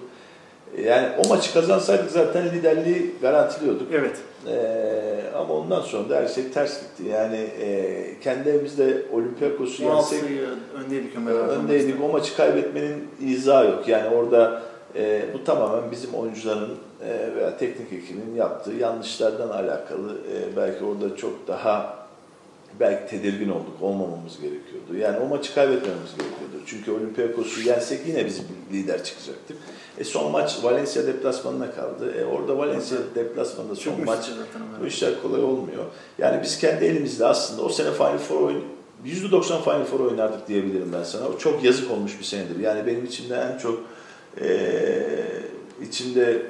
yani 0.84 1.08
o 1.26 1.28
maçı 1.28 1.54
kazansaydık 1.54 2.12
zaten 2.12 2.46
liderliği 2.46 3.16
garantiliyorduk. 3.22 3.88
Evet. 3.94 4.18
Ee, 4.48 5.20
ama 5.38 5.54
ondan 5.54 5.82
sonra 5.82 6.10
da 6.10 6.16
her 6.16 6.28
şey 6.28 6.50
ters 6.50 6.82
gitti. 6.82 7.04
Yani 7.12 7.48
e, 7.62 8.20
kendi 8.24 8.50
evimizde 8.50 9.02
Olympiakos'u 9.14 9.84
yensek 9.84 10.24
16'yı 10.24 10.48
öndeydik 10.84 11.18
abi. 11.18 11.30
öndeydik. 11.32 11.96
O 12.04 12.10
maçı 12.10 12.36
kaybetmenin 12.36 13.08
izahı 13.22 13.66
yok. 13.66 13.88
Yani 13.88 14.16
orada 14.16 14.62
e, 14.96 15.26
bu 15.34 15.44
tamamen 15.44 15.92
bizim 15.92 16.14
oyuncuların 16.14 16.70
e, 16.70 16.76
veya 17.36 17.58
teknik 17.58 17.94
ekibinin 17.94 18.36
yaptığı 18.36 18.72
yanlışlardan 18.72 19.50
alakalı. 19.50 20.14
E, 20.14 20.58
belki 20.58 20.84
orada 20.84 21.16
çok 21.16 21.48
daha 21.48 21.98
belki 22.80 23.10
tedirgin 23.10 23.50
olduk. 23.50 23.82
Olmamamız 23.82 24.42
gerekiyordu. 24.42 24.98
Yani 24.98 25.18
o 25.20 25.28
maçı 25.28 25.54
kaybetmememiz 25.54 26.12
gerekiyordu. 26.18 26.64
Çünkü 26.66 26.92
Olympiakos'u 26.92 27.62
yensek 27.62 28.08
yine 28.08 28.26
bizim 28.26 28.44
lider 28.72 29.04
çıkacaktık. 29.04 29.58
E, 29.98 30.04
son 30.04 30.32
maç 30.32 30.64
Valencia 30.64 31.08
deplasmanına 31.08 31.72
kaldı. 31.72 32.14
E, 32.20 32.26
orada 32.26 32.58
Valencia 32.58 32.98
deplasmanında 33.16 33.76
son 33.76 33.96
Çok 33.96 34.06
maç 34.06 34.32
bu 34.82 34.88
işler 34.88 35.22
kolay 35.22 35.44
olmuyor. 35.44 35.84
Yani 36.18 36.42
biz 36.44 36.60
kendi 36.60 36.86
elimizde 36.86 37.26
aslında 37.26 37.62
o 37.62 37.70
sene 37.70 37.92
Final 37.92 38.18
Four 38.18 38.42
oyun 38.42 38.64
%90 39.06 39.64
Final 39.64 39.86
Four 39.86 40.00
oynardık 40.00 40.48
diyebilirim 40.48 40.94
ben 40.94 41.04
sana. 41.04 41.28
O 41.28 41.38
çok 41.38 41.64
yazık 41.64 41.92
olmuş 41.92 42.20
bir 42.20 42.24
senedir. 42.24 42.60
Yani 42.60 42.88
benim 42.88 43.06
içimde 43.06 43.36
en 43.36 43.58
çok 43.58 43.80
eee 44.42 45.48
içimde 45.82 46.42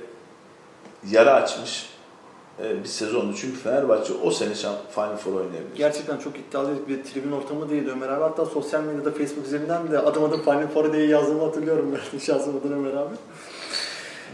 yara 1.10 1.34
açmış 1.34 1.90
eee, 2.60 2.76
bir 2.84 2.88
sezondu. 2.88 3.36
Çünkü 3.38 3.58
Fenerbahçe 3.58 4.14
o 4.14 4.32
sene 4.32 4.54
Final 4.96 5.18
Four 5.18 5.34
oynayabilir. 5.34 5.76
Gerçekten 5.76 6.18
çok 6.18 6.34
iddialı 6.40 6.70
bir 6.88 7.04
tribün 7.04 7.32
ortamı 7.32 7.70
değildi 7.70 7.92
Ömer 7.92 8.10
abi. 8.10 8.22
Hatta 8.22 8.46
sosyal 8.46 8.84
medyada 8.84 9.12
Facebook 9.12 9.46
üzerinden 9.46 9.92
de 9.92 10.00
adım 10.00 10.24
adım 10.24 10.42
Final 10.42 10.68
Four 10.68 10.94
diye 10.94 11.08
yazdığımı 11.08 11.44
hatırlıyorum 11.44 11.96
ben 12.14 12.20
şahsım 12.20 12.58
adına 12.58 12.76
Ömer 12.76 12.94
abi. 12.94 13.16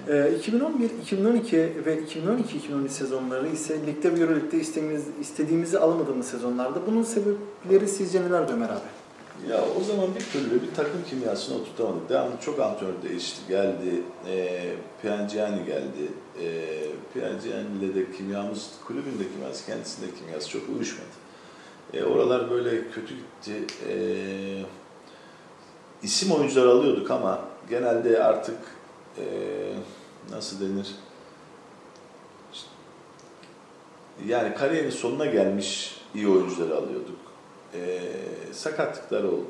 Ee, 0.10 0.32
2011, 0.38 0.89
2012 1.02 1.58
ve 1.58 1.99
2012-2013 1.99 2.89
sezonları 2.89 3.47
ise 3.47 3.78
ligde 3.88 4.13
ve 4.15 4.19
Euroleague'de 4.19 4.58
istediğimiz, 4.58 5.04
istediğimizi 5.21 5.80
alamadığımız 5.80 6.28
sezonlarda. 6.28 6.80
Bunun 6.88 7.04
sebepleri 7.04 7.88
sizce 7.88 8.21
nelerdi 8.21 8.54
Ömer 8.54 8.69
abi? 8.69 9.03
Ya 9.49 9.65
o 9.79 9.84
zaman 9.84 10.15
bir 10.15 10.25
türlü 10.32 10.62
bir 10.62 10.75
takım 10.75 11.03
kimyasını 11.10 11.58
oturtamadık. 11.58 12.10
Devamlı 12.10 12.38
çok 12.41 12.60
antrenör 12.60 12.93
değişti. 13.03 13.41
Geldi, 13.49 14.03
e, 14.27 14.60
Pianciani 15.01 15.65
geldi. 15.65 16.12
E, 16.41 16.47
Pianciani 17.13 17.77
ile 17.79 17.95
de 17.95 18.12
kimyamız, 18.12 18.69
kulübün 18.88 19.19
de 19.19 19.32
kimyası, 19.34 19.65
kendisinde 19.65 20.15
kimyası 20.19 20.49
çok 20.49 20.69
uyuşmadı. 20.69 21.08
E, 21.93 22.03
oralar 22.03 22.51
böyle 22.51 22.89
kötü 22.89 23.15
gitti. 23.15 23.75
E, 23.89 23.95
isim 26.03 26.32
oyuncular 26.32 26.65
alıyorduk 26.67 27.12
ama 27.12 27.41
genelde 27.69 28.23
artık 28.23 28.60
e, 29.17 29.23
nasıl 30.32 30.62
denir? 30.62 30.95
Yani 34.27 34.56
kariyerin 34.56 34.89
sonuna 34.89 35.25
gelmiş 35.25 35.97
iyi 36.15 36.27
oyuncuları 36.27 36.75
alıyorduk. 36.75 37.33
E, 37.76 38.00
sakatlıklar 38.54 39.24
oldu. 39.24 39.48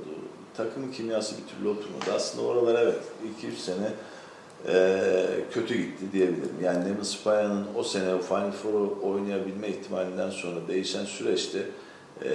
Takımın 0.58 0.92
kimyası 0.92 1.36
bir 1.38 1.56
türlü 1.56 1.70
oturmadı. 1.70 2.14
Aslında 2.16 2.48
oralar 2.48 2.82
evet 2.82 3.02
2-3 3.44 3.56
sene 3.56 3.92
e, 4.68 5.26
kötü 5.52 5.76
gitti 5.76 6.06
diyebilirim. 6.14 6.56
Yani 6.64 6.86
Nemin 6.86 7.04
Spaya'nın 7.04 7.68
o 7.76 7.84
sene 7.84 8.22
Final 8.22 8.52
Four'u 8.52 8.98
oynayabilme 9.04 9.68
ihtimalinden 9.68 10.30
sonra 10.30 10.68
değişen 10.68 11.06
süreçte 11.06 11.60
e, 12.24 12.30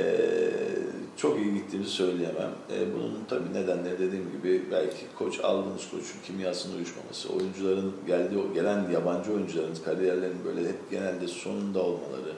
çok 1.17 1.39
iyi 1.41 1.55
gittiğini 1.55 1.87
söyleyemem. 1.87 2.51
E, 2.73 2.95
bunun 2.95 3.19
tabii 3.29 3.55
nedenleri 3.55 3.99
dediğim 3.99 4.33
gibi 4.33 4.63
belki 4.71 4.97
koç 5.19 5.41
aldığınız 5.41 5.91
koçun 5.91 6.21
kimyasının 6.27 6.77
uyuşmaması, 6.77 7.29
oyuncuların 7.29 7.93
geldiği 8.07 8.55
gelen 8.55 8.91
yabancı 8.91 9.33
oyuncuların 9.33 9.75
kariyerlerinin 9.85 10.45
böyle 10.45 10.69
hep 10.69 10.91
genelde 10.91 11.29
sonunda 11.29 11.83
olmaları, 11.83 12.33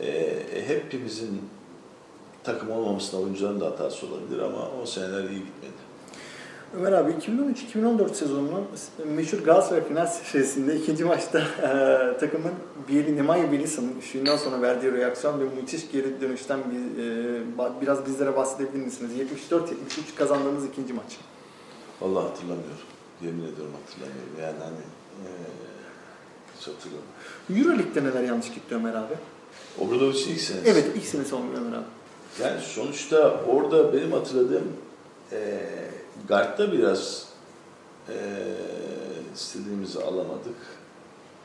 e, 0.00 0.38
hepimizin 0.68 1.40
takım 2.46 2.70
olmamasına 2.70 3.20
oyuncuların 3.20 3.60
da 3.60 3.66
hatası 3.66 4.06
olabilir 4.06 4.38
ama 4.38 4.68
o 4.82 4.86
seneler 4.86 5.22
iyi 5.22 5.38
gitmedi. 5.38 5.86
Ömer 6.76 6.92
abi 6.92 7.10
2013-2014 7.10 8.14
sezonunun 8.14 8.64
meşhur 9.06 9.38
Galatasaray 9.38 9.88
final 9.88 10.06
serisinde 10.06 10.76
ikinci 10.76 11.04
maçta 11.04 11.38
e, 11.38 12.18
takımın 12.18 12.52
Bieli, 12.88 13.16
Nemanja 13.16 13.52
Bielisa'nın 13.52 13.92
üçlüğünden 13.98 14.36
sonra 14.36 14.62
verdiği 14.62 14.92
reaksiyon 14.92 15.40
ve 15.40 15.44
müthiş 15.44 15.90
geri 15.92 16.20
dönüşten 16.20 16.60
bir, 16.70 17.02
e, 17.02 17.80
biraz 17.80 18.06
bizlere 18.06 18.36
bahsedebilir 18.36 18.84
misiniz? 18.84 19.10
74-73 19.50 19.64
kazandığımız 20.16 20.64
ikinci 20.64 20.92
maç. 20.92 21.16
Vallahi 22.00 22.28
hatırlamıyorum. 22.28 22.76
Yemin 23.22 23.42
ediyorum 23.42 23.72
hatırlamıyorum. 23.84 24.32
Yani 24.42 24.58
hani 24.58 24.84
e, 25.22 25.28
hiç 26.58 26.68
hatırlamıyorum. 26.68 27.08
Euroleague'de 27.56 28.04
neler 28.04 28.28
yanlış 28.28 28.48
gitti 28.48 28.74
Ömer 28.74 28.94
abi? 28.94 29.14
Obradovic'in 29.78 30.32
ilk 30.32 30.40
senesi. 30.40 30.70
Evet 30.70 30.84
ilk 30.96 31.04
senesi 31.04 31.34
olmuyor 31.34 31.60
Ömer 31.62 31.78
abi. 31.78 31.84
Yani 32.42 32.60
sonuçta 32.60 33.40
orada 33.48 33.92
benim 33.92 34.12
hatırladığım 34.12 34.72
e, 35.32 35.58
Guard'da 36.28 36.72
biraz 36.72 37.28
e, 38.08 38.14
istediğimizi 39.34 40.02
alamadık. 40.02 40.54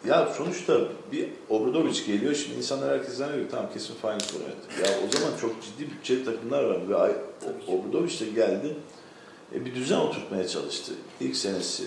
Ya 0.06 0.34
sonuçta 0.38 0.78
bir 1.12 1.30
Obradovic 1.50 2.06
geliyor. 2.08 2.36
Şimdi 2.36 2.58
insanlar 2.58 2.90
herkes 3.00 3.14
zannediyor 3.14 3.46
tamam 3.52 3.70
kesin 3.74 3.94
Final 4.02 4.20
Four 4.20 4.40
oynadı. 4.40 4.56
Ya 4.84 5.08
o 5.08 5.18
zaman 5.18 5.38
çok 5.42 5.52
ciddi 5.64 5.92
bütçeli 5.92 6.26
takımlar 6.26 6.64
var. 6.64 6.90
Ve 6.90 6.96
Obradovic 7.72 8.20
de 8.20 8.26
geldi. 8.26 8.76
E, 9.56 9.66
bir 9.66 9.76
düzen 9.76 9.98
oturtmaya 9.98 10.48
çalıştı. 10.48 10.92
İlk 11.20 11.36
senesi. 11.36 11.84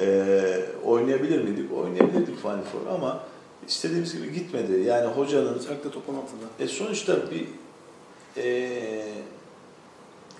E, 0.00 0.64
oynayabilir 0.84 1.42
miydik? 1.44 1.72
Oynayabilirdik 1.72 2.42
Final 2.42 2.62
Four 2.72 2.94
ama 2.94 3.20
istediğimiz 3.68 4.16
gibi 4.16 4.32
gitmedi. 4.32 4.80
Yani 4.80 5.06
hocanın 5.06 5.54
Özellikle 5.54 5.90
top 5.90 6.08
16'da. 6.08 6.64
e 6.64 6.68
sonuçta 6.68 7.30
bir 7.30 7.44
e, 8.38 8.78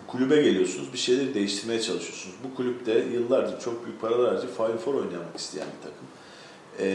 kulübe 0.06 0.42
geliyorsunuz, 0.42 0.92
bir 0.92 0.98
şeyleri 0.98 1.34
değiştirmeye 1.34 1.80
çalışıyorsunuz. 1.80 2.36
Bu 2.44 2.56
kulüpte 2.56 2.98
yıllardır 2.98 3.60
çok 3.60 3.86
büyük 3.86 4.00
paralar 4.00 4.34
harcayıp 4.34 4.56
Final 4.56 4.78
Four 4.78 4.94
oynamak 4.94 5.36
isteyen 5.36 5.66
bir 5.78 5.82
takım. 5.82 6.06
E, 6.78 6.86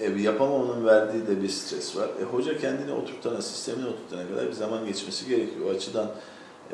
e, 0.00 0.22
yapamamanın 0.22 0.86
verdiği 0.86 1.26
de 1.26 1.42
bir 1.42 1.48
stres 1.48 1.96
var. 1.96 2.08
E, 2.20 2.24
hoca 2.24 2.58
kendini 2.58 2.92
oturtana, 2.92 3.42
sistemini 3.42 3.86
oturtana 3.86 4.28
kadar 4.28 4.46
bir 4.46 4.52
zaman 4.52 4.86
geçmesi 4.86 5.28
gerekiyor. 5.28 5.66
O 5.66 5.70
açıdan 5.70 6.10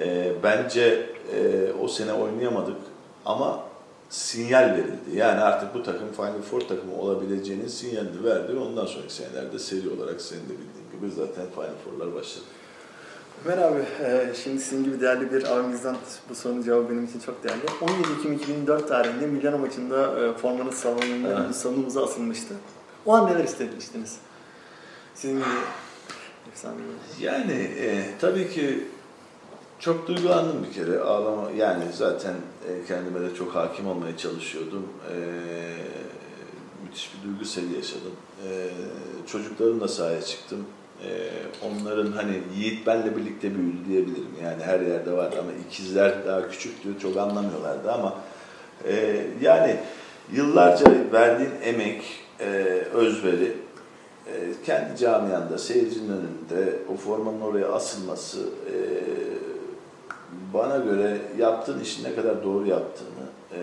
e, 0.01 0.33
bence 0.43 1.11
e, 1.35 1.73
o 1.83 1.89
sene 1.89 2.13
oynayamadık 2.13 2.77
ama 3.25 3.63
sinyal 4.11 4.71
verildi. 4.71 5.17
Yani 5.17 5.41
artık 5.41 5.75
bu 5.75 5.83
takım 5.83 6.13
Final 6.13 6.43
Four 6.43 6.61
takımı 6.61 7.01
olabileceğinin 7.01 7.69
sinyalini 7.69 8.25
verdi. 8.25 8.53
Ondan 8.59 8.87
sonraki 8.87 9.15
senelerde 9.15 9.59
seri 9.59 9.91
olarak 9.91 10.21
senin 10.21 10.45
de 10.45 10.53
bildiğin 10.53 10.91
gibi 10.93 11.11
zaten 11.11 11.45
Final 11.55 11.75
Four'lar 11.85 12.15
başladı. 12.15 12.45
Ömer 13.45 13.59
abi, 13.59 13.81
e, 14.05 14.35
şimdi 14.45 14.61
sizin 14.63 14.85
gibi 14.85 15.01
değerli 15.01 15.33
bir 15.33 15.57
abimizden 15.57 15.97
bu 16.31 16.35
sorunun 16.35 16.63
cevabı 16.63 16.91
benim 16.91 17.05
için 17.05 17.21
çok 17.21 17.45
değerli. 17.45 17.61
17 17.81 17.99
Ekim 18.19 18.33
2004 18.33 18.89
tarihinde 18.89 19.27
Milano 19.27 19.59
maçında 19.59 20.21
e, 20.27 20.33
formanız 20.33 20.75
salonunda 20.75 21.45
Evet. 21.45 21.57
salonumuza 21.57 22.05
asılmıştı. 22.05 22.55
O 23.07 23.15
an 23.15 23.27
neler 23.31 23.45
istemiştiniz? 23.45 24.17
Sizin 25.15 25.37
gibi 25.37 25.45
efsane 26.53 26.75
bir- 26.77 27.25
Yani 27.25 27.53
e, 27.53 28.05
tabii 28.21 28.51
ki 28.51 28.85
çok 29.79 30.09
duygulandım 30.09 30.67
bir 30.69 30.73
kere. 30.75 30.99
Ağlama 31.01 31.51
yani 31.51 31.85
zaten 31.93 32.35
e, 32.69 32.85
kendime 32.89 33.21
de 33.31 33.35
çok 33.35 33.55
hakim 33.55 33.87
olmaya 33.87 34.17
çalışıyordum. 34.17 34.87
E, 35.13 35.17
müthiş 36.85 37.11
bir 37.15 37.29
duygu 37.29 37.45
seli 37.45 37.75
yaşadım. 37.77 38.13
E, 38.49 38.69
çocuklarımla 39.27 39.89
sahaya 39.89 40.23
çıktım. 40.23 40.67
E, 41.05 41.09
onların 41.67 42.13
hani 42.13 42.41
Yiğit 42.57 42.87
benle 42.87 43.17
birlikte 43.17 43.55
büyüdü 43.55 43.79
diyebilirim. 43.89 44.29
Yani 44.45 44.63
her 44.63 44.81
yerde 44.81 45.13
vardı 45.13 45.37
ama 45.41 45.51
ikizler 45.69 46.27
daha 46.27 46.49
küçüktü. 46.49 46.99
Çok 47.03 47.17
anlamıyorlardı 47.17 47.93
ama 47.93 48.15
e, 48.89 49.25
yani 49.41 49.77
yıllarca 50.33 50.87
verdiğin 51.13 51.53
emek, 51.63 52.03
e, 52.41 52.47
özveri 52.95 53.53
e, 54.27 54.33
kendi 54.67 54.97
camianda, 54.97 55.59
seyircinin 55.59 56.09
önünde 56.09 56.79
o 56.95 56.97
formanın 56.97 57.41
oraya 57.41 57.73
asılması 57.73 58.41
e, 58.41 58.77
bana 60.55 60.77
göre 60.77 61.19
yaptığın 61.39 61.81
işi 61.81 62.05
ne 62.05 62.15
kadar 62.15 62.45
doğru 62.45 62.67
yaptığını, 62.67 63.27
e, 63.53 63.61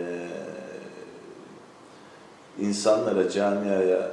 insanlara, 2.60 3.30
camiaya 3.30 4.12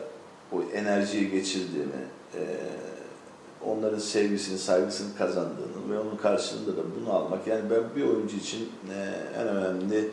o 0.53 0.63
enerjiyi 0.75 1.31
geçirdiğini, 1.31 2.01
e, 2.35 2.41
onların 3.67 3.99
sevgisini, 3.99 4.59
saygısını 4.59 5.17
kazandığını 5.19 5.91
ve 5.91 5.99
onun 5.99 6.17
karşılığında 6.17 6.77
da 6.77 6.81
bunu 7.01 7.13
almak. 7.13 7.47
Yani 7.47 7.63
ben 7.71 7.83
bir 7.97 8.09
oyuncu 8.09 8.37
için 8.37 8.69
e, 8.95 8.97
en 9.41 9.49
önemli 9.49 10.11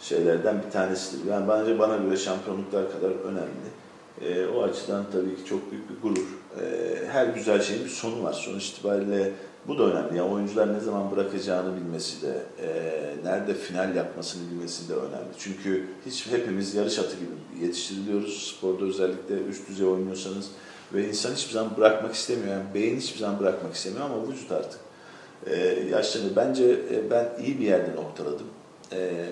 şeylerden 0.00 0.62
bir 0.66 0.70
tanesidir. 0.70 1.30
Yani 1.30 1.48
bence 1.48 1.78
bana 1.78 1.96
göre 1.96 2.16
şampiyonluklar 2.16 2.92
kadar 2.92 3.10
önemli. 3.10 3.70
E, 4.20 4.46
o 4.46 4.62
açıdan 4.62 5.04
tabii 5.12 5.36
ki 5.36 5.44
çok 5.44 5.72
büyük 5.72 5.90
bir 5.90 6.02
gurur. 6.02 6.26
E, 6.60 6.96
her 7.06 7.26
güzel 7.26 7.62
şeyin 7.62 7.84
bir 7.84 7.90
sonu 7.90 8.22
var. 8.22 8.32
Sonuç 8.32 8.68
itibariyle 8.68 9.32
bu 9.68 9.78
da 9.78 9.82
önemli. 9.82 10.18
Yani 10.18 10.32
oyuncular 10.32 10.74
ne 10.74 10.80
zaman 10.80 11.10
bırakacağını 11.10 11.76
bilmesi 11.76 12.22
de, 12.22 12.42
e, 12.62 12.68
nerede 13.24 13.54
final 13.54 13.96
yapmasını 13.96 14.50
bilmesi 14.50 14.88
de 14.88 14.94
önemli. 14.94 15.28
Çünkü 15.38 15.86
hiç 16.06 16.26
hepimiz 16.26 16.74
yarış 16.74 16.98
atı 16.98 17.16
gibi 17.16 17.64
yetiştiriliyoruz. 17.66 18.54
Sporda 18.56 18.84
özellikle 18.84 19.34
üst 19.50 19.68
düzey 19.68 19.86
oynuyorsanız 19.86 20.50
ve 20.94 21.08
insan 21.08 21.34
hiçbir 21.34 21.52
zaman 21.52 21.76
bırakmak 21.76 22.14
istemiyor. 22.14 22.48
Yani 22.48 22.74
beyin 22.74 22.96
hiçbir 22.96 23.18
zaman 23.18 23.40
bırakmak 23.40 23.74
istemiyor 23.74 24.04
ama 24.04 24.28
vücut 24.28 24.52
artık 24.52 24.80
e, 25.46 25.56
yaşlanıyor. 25.90 26.36
Bence 26.36 26.64
e, 26.64 27.10
ben 27.10 27.28
iyi 27.44 27.60
bir 27.60 27.64
yerde 27.64 27.96
noktaladım. 27.96 28.46
E, 28.92 29.26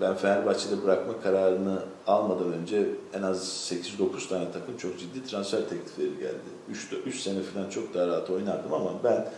ben 0.00 0.14
Fenerbahçe'de 0.14 0.82
bırakma 0.84 1.20
kararını 1.20 1.82
almadan 2.06 2.52
önce 2.52 2.86
en 3.14 3.22
az 3.22 3.70
8-9 3.98 4.28
tane 4.28 4.52
takım 4.52 4.76
çok 4.76 4.98
ciddi 4.98 5.26
transfer 5.26 5.60
teklifleri 5.60 6.18
geldi. 6.18 6.38
3, 6.70 6.88
3 7.06 7.20
sene 7.20 7.42
falan 7.42 7.70
çok 7.70 7.94
daha 7.94 8.06
rahat 8.06 8.30
oynardım 8.30 8.74
ama 8.74 8.90
ben 9.04 9.28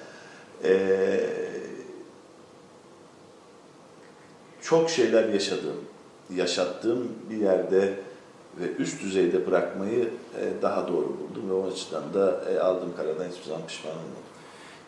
ee, 0.64 1.20
çok 4.62 4.90
şeyler 4.90 5.28
yaşadım, 5.28 5.76
yaşattığım 6.36 7.08
bir 7.30 7.36
yerde 7.36 7.94
ve 8.60 8.76
üst 8.82 9.02
düzeyde 9.02 9.46
bırakmayı 9.46 10.10
e, 10.40 10.62
daha 10.62 10.88
doğru 10.88 11.06
buldum 11.06 11.50
ve 11.50 11.52
o 11.52 11.66
açıdan 11.66 12.14
da 12.14 12.44
e, 12.52 12.58
aldığım 12.58 12.96
karardan 12.96 13.24
hiçbir 13.24 13.48
zaman 13.48 13.66
pişman 13.66 13.92
olmadım. 13.92 14.30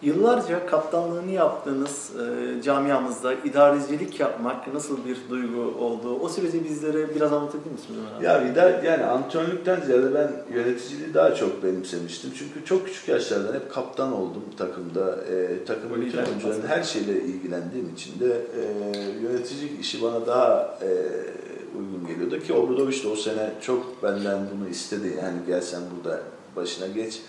Yıllarca 0.03 0.66
kaptanlığını 0.66 1.31
yaptığınız 1.31 2.11
e, 2.16 2.62
camiamızda 2.62 3.35
idarecilik 3.35 4.20
yapmak 4.20 4.75
nasıl 4.75 4.98
bir 5.07 5.16
duygu 5.31 5.61
oldu? 5.61 6.18
O 6.20 6.29
süreci 6.29 6.64
bizlere 6.64 7.14
biraz 7.14 7.33
anlatabilir 7.33 7.72
misiniz? 7.72 7.98
Ya 8.22 8.48
idare, 8.48 8.87
yani 8.87 9.05
antrenörlükten 9.05 9.81
ziyade 9.81 10.14
ben 10.14 10.55
yöneticiliği 10.55 11.14
daha 11.14 11.35
çok 11.35 11.64
benimsemiştim. 11.64 12.31
Çünkü 12.38 12.64
çok 12.64 12.87
küçük 12.87 13.09
yaşlardan 13.09 13.55
hep 13.55 13.72
kaptan 13.72 14.12
oldum 14.12 14.42
takımda. 14.59 15.16
E, 15.25 15.64
takımın 15.64 16.01
bütün 16.01 16.18
oyuncuların 16.18 16.66
her 16.66 16.83
şeyle 16.83 17.22
ilgilendiğim 17.22 17.92
için 17.94 18.20
de 18.20 18.46
e, 18.59 18.62
yöneticilik 19.22 19.81
işi 19.81 20.03
bana 20.03 20.27
daha 20.27 20.79
e, 20.83 20.88
uygun 21.78 22.06
geliyordu. 22.08 22.46
Ki 22.46 22.52
Obradoviç 22.52 23.04
de 23.04 23.08
o 23.08 23.16
sene 23.16 23.50
çok 23.62 24.02
benden 24.02 24.38
bunu 24.54 24.68
istedi. 24.68 25.16
Yani 25.22 25.38
gel 25.46 25.61
sen 25.61 25.82
burada 25.96 26.20
başına 26.56 26.87
geç. 26.87 27.20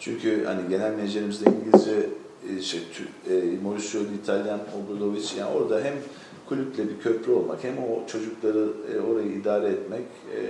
Çünkü 0.00 0.44
hani 0.44 0.68
genel 0.68 0.94
menajerimizde 0.94 1.50
İngilizce 1.50 2.08
e, 2.50 2.62
şey, 2.62 2.80
e, 3.30 3.34
Mauricio 3.62 4.00
İtalyan 4.22 4.60
Obradoviç 4.60 5.34
yani 5.38 5.50
orada 5.50 5.80
hem 5.84 5.94
kulüple 6.48 6.88
bir 6.88 7.00
köprü 7.00 7.32
olmak 7.32 7.64
hem 7.64 7.78
o 7.78 8.06
çocukları 8.06 8.68
e, 8.94 9.00
orayı 9.00 9.32
idare 9.32 9.66
etmek 9.66 10.04
e, 10.36 10.40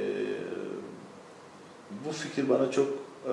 bu 2.07 2.13
fikir 2.13 2.49
bana 2.49 2.71
çok 2.71 2.87
e, 3.27 3.33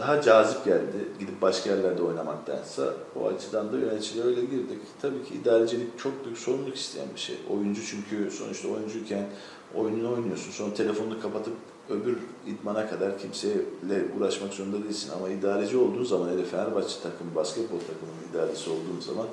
daha 0.00 0.22
cazip 0.22 0.64
geldi. 0.64 1.08
Gidip 1.18 1.42
başka 1.42 1.70
yerlerde 1.70 2.02
oynamaktansa 2.02 2.94
o 3.20 3.26
açıdan 3.26 3.72
da 3.72 3.78
yöneticiliğe 3.78 4.24
öyle 4.24 4.40
girdik. 4.40 4.78
Tabii 5.02 5.24
ki 5.24 5.34
idarecilik 5.34 5.98
çok 5.98 6.24
büyük 6.24 6.38
sorumluluk 6.38 6.76
isteyen 6.76 7.08
bir 7.14 7.20
şey. 7.20 7.36
Oyuncu 7.50 7.82
çünkü 7.86 8.30
sonuçta 8.30 8.68
oyuncuyken 8.68 9.26
oyununu 9.74 10.12
oynuyorsun. 10.12 10.50
Sonra 10.50 10.74
telefonunu 10.74 11.22
kapatıp 11.22 11.54
öbür 11.90 12.16
idmana 12.46 12.90
kadar 12.90 13.18
kimseyle 13.18 14.04
uğraşmak 14.18 14.52
zorunda 14.52 14.84
değilsin. 14.84 15.12
Ama 15.16 15.28
idareci 15.28 15.76
olduğun 15.76 16.04
zaman, 16.04 16.28
hele 16.28 16.44
Fenerbahçe 16.44 17.02
takımı, 17.02 17.34
basketbol 17.34 17.78
takımının 17.78 18.30
idaresi 18.32 18.70
olduğun 18.70 19.00
zaman 19.00 19.26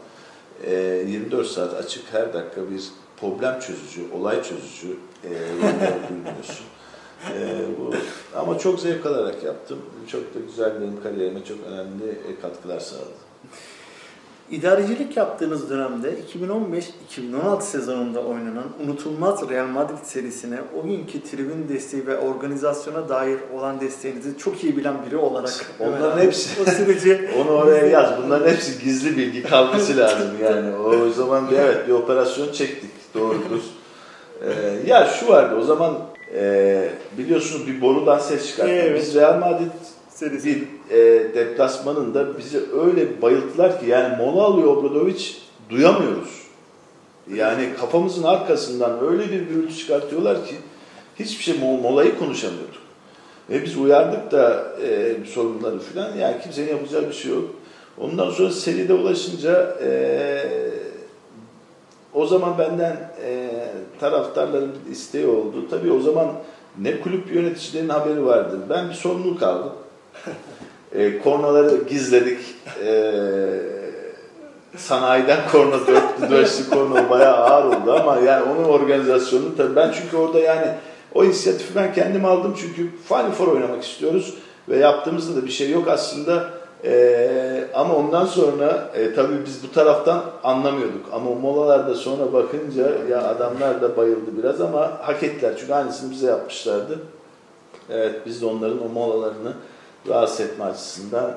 24 1.07 1.47
saat 1.47 1.73
açık 1.73 2.13
her 2.13 2.33
dakika 2.33 2.71
bir 2.71 2.83
problem 3.19 3.59
çözücü, 3.59 4.11
olay 4.13 4.43
çözücü 4.43 4.97
e, 5.23 5.29
bulunuyorsun. 6.09 6.65
E, 7.33 7.65
bu, 7.79 7.93
ama 8.35 8.57
çok 8.59 8.79
zevk 8.79 9.05
alarak 9.05 9.43
yaptım. 9.43 9.79
Çok 10.07 10.21
da 10.21 10.39
güzel 10.47 10.81
benim 10.81 11.03
kariyerime 11.03 11.43
çok 11.43 11.57
önemli 11.67 12.39
katkılar 12.41 12.79
sağladı. 12.79 13.27
İdarecilik 14.51 15.17
yaptığınız 15.17 15.69
dönemde 15.69 16.15
2015-2016 17.15 17.61
sezonunda 17.61 18.19
oynanan 18.19 18.65
unutulmaz 18.83 19.49
Real 19.49 19.67
Madrid 19.67 20.03
serisine 20.03 20.59
o 20.79 20.87
günkü 20.87 21.23
tribün 21.23 21.69
desteği 21.69 22.07
ve 22.07 22.17
organizasyona 22.17 23.09
dair 23.09 23.37
olan 23.55 23.81
desteğinizi 23.81 24.37
çok 24.37 24.63
iyi 24.63 24.77
bilen 24.77 24.95
biri 25.05 25.17
olarak 25.17 25.65
onların 25.79 26.19
hepsi 26.19 26.61
o 26.61 26.65
süreci 26.65 27.29
onu 27.41 27.51
oraya 27.51 27.85
yaz. 27.85 28.23
Bunların 28.23 28.49
hepsi 28.49 28.83
gizli 28.83 29.17
bilgi 29.17 29.43
kalması 29.43 29.97
lazım 29.97 30.31
yani. 30.43 30.75
O 30.75 31.09
zaman 31.09 31.51
bir, 31.51 31.57
evet 31.57 31.87
bir 31.87 31.93
operasyon 31.93 32.51
çektik. 32.51 32.91
Doğrudur. 33.13 33.61
Ee, 34.41 34.89
ya 34.89 35.05
şu 35.05 35.27
vardı 35.27 35.55
o 35.55 35.61
zaman 35.61 35.97
e, 36.35 36.89
biliyorsunuz 37.17 37.67
bir 37.67 37.81
borudan 37.81 38.19
ses 38.19 38.47
çıkarttık. 38.47 38.75
Evet. 38.75 39.01
Biz 39.01 39.15
Real 39.15 39.39
Madrid 39.39 39.71
serisi. 40.09 40.47
bir 40.47 40.95
e, 40.97 41.33
deplasmanında 41.33 42.37
bizi 42.37 42.59
öyle 42.85 43.21
bayılttılar 43.21 43.79
ki 43.79 43.85
yani 43.85 44.17
mola 44.17 44.43
alıyor 44.43 44.77
Obradoviç 44.77 45.41
duyamıyoruz. 45.69 46.47
Yani 47.33 47.69
kafamızın 47.79 48.23
arkasından 48.23 49.07
öyle 49.07 49.31
bir 49.31 49.41
gürültü 49.41 49.75
çıkartıyorlar 49.75 50.45
ki 50.45 50.55
hiçbir 51.19 51.43
şey 51.43 51.59
molayı 51.59 52.19
konuşamıyorduk. 52.19 52.87
Ve 53.49 53.63
biz 53.63 53.77
uyardık 53.77 54.31
da 54.31 54.65
e, 54.83 55.15
sorunları 55.25 55.79
falan 55.79 56.15
yani 56.15 56.35
kimsenin 56.43 56.69
yapacağı 56.69 57.07
bir 57.07 57.13
şey 57.13 57.31
yok. 57.31 57.55
Ondan 57.97 58.29
sonra 58.29 58.51
seride 58.51 58.93
ulaşınca 58.93 59.77
e, 59.83 59.89
o 62.13 62.25
zaman 62.25 62.57
benden 62.57 63.11
e, 63.25 63.46
taraftarların 63.99 64.71
bir 64.85 64.91
isteği 64.91 65.27
oldu. 65.27 65.65
Tabii 65.69 65.91
o 65.91 65.99
zaman 65.99 66.27
ne 66.81 66.99
kulüp 66.99 67.33
yöneticilerinin 67.33 67.89
haberi 67.89 68.25
vardı. 68.25 68.59
Ben 68.69 68.89
bir 68.89 68.93
sorumluluk 68.93 69.43
aldım. 69.43 69.73
E, 70.95 71.19
kornaları 71.19 71.83
gizledik. 71.89 72.39
E, 72.85 73.11
sanayiden 74.77 75.39
korna 75.51 75.87
dörtlü 75.87 76.29
dörtlü 76.29 76.69
korna 76.69 77.09
bayağı 77.09 77.35
ağır 77.35 77.65
oldu 77.65 77.93
ama 77.93 78.19
yani 78.19 78.43
onun 78.43 78.63
organizasyonu 78.63 79.57
tabii 79.57 79.75
ben 79.75 79.91
çünkü 79.91 80.17
orada 80.17 80.39
yani 80.39 80.67
o 81.13 81.23
inisiyatifi 81.23 81.75
ben 81.75 81.93
kendim 81.93 82.25
aldım 82.25 82.55
çünkü 82.59 82.89
Final 83.07 83.31
Four 83.31 83.47
oynamak 83.47 83.83
istiyoruz 83.83 84.33
ve 84.69 84.77
yaptığımızda 84.77 85.41
da 85.41 85.45
bir 85.45 85.51
şey 85.51 85.69
yok 85.69 85.87
aslında 85.87 86.49
ee, 86.83 87.67
ama 87.73 87.95
ondan 87.95 88.25
sonra 88.25 88.91
e, 88.95 89.13
tabii 89.13 89.45
biz 89.45 89.63
bu 89.63 89.71
taraftan 89.71 90.23
anlamıyorduk 90.43 91.05
ama 91.11 91.31
molalarda 91.31 91.95
sonra 91.95 92.33
bakınca 92.33 92.91
ya 93.09 93.27
adamlar 93.27 93.81
da 93.81 93.97
bayıldı 93.97 94.37
biraz 94.37 94.61
ama 94.61 94.91
hak 95.01 95.23
ettiler 95.23 95.53
çünkü 95.59 95.73
aynısını 95.73 96.11
bize 96.11 96.27
yapmışlardı. 96.27 96.99
Evet 97.89 98.15
biz 98.25 98.41
de 98.41 98.45
onların 98.45 98.85
o 98.85 98.89
molalarını 98.89 99.53
rahatsız 100.07 100.39
etme 100.39 100.65
açısından 100.65 101.31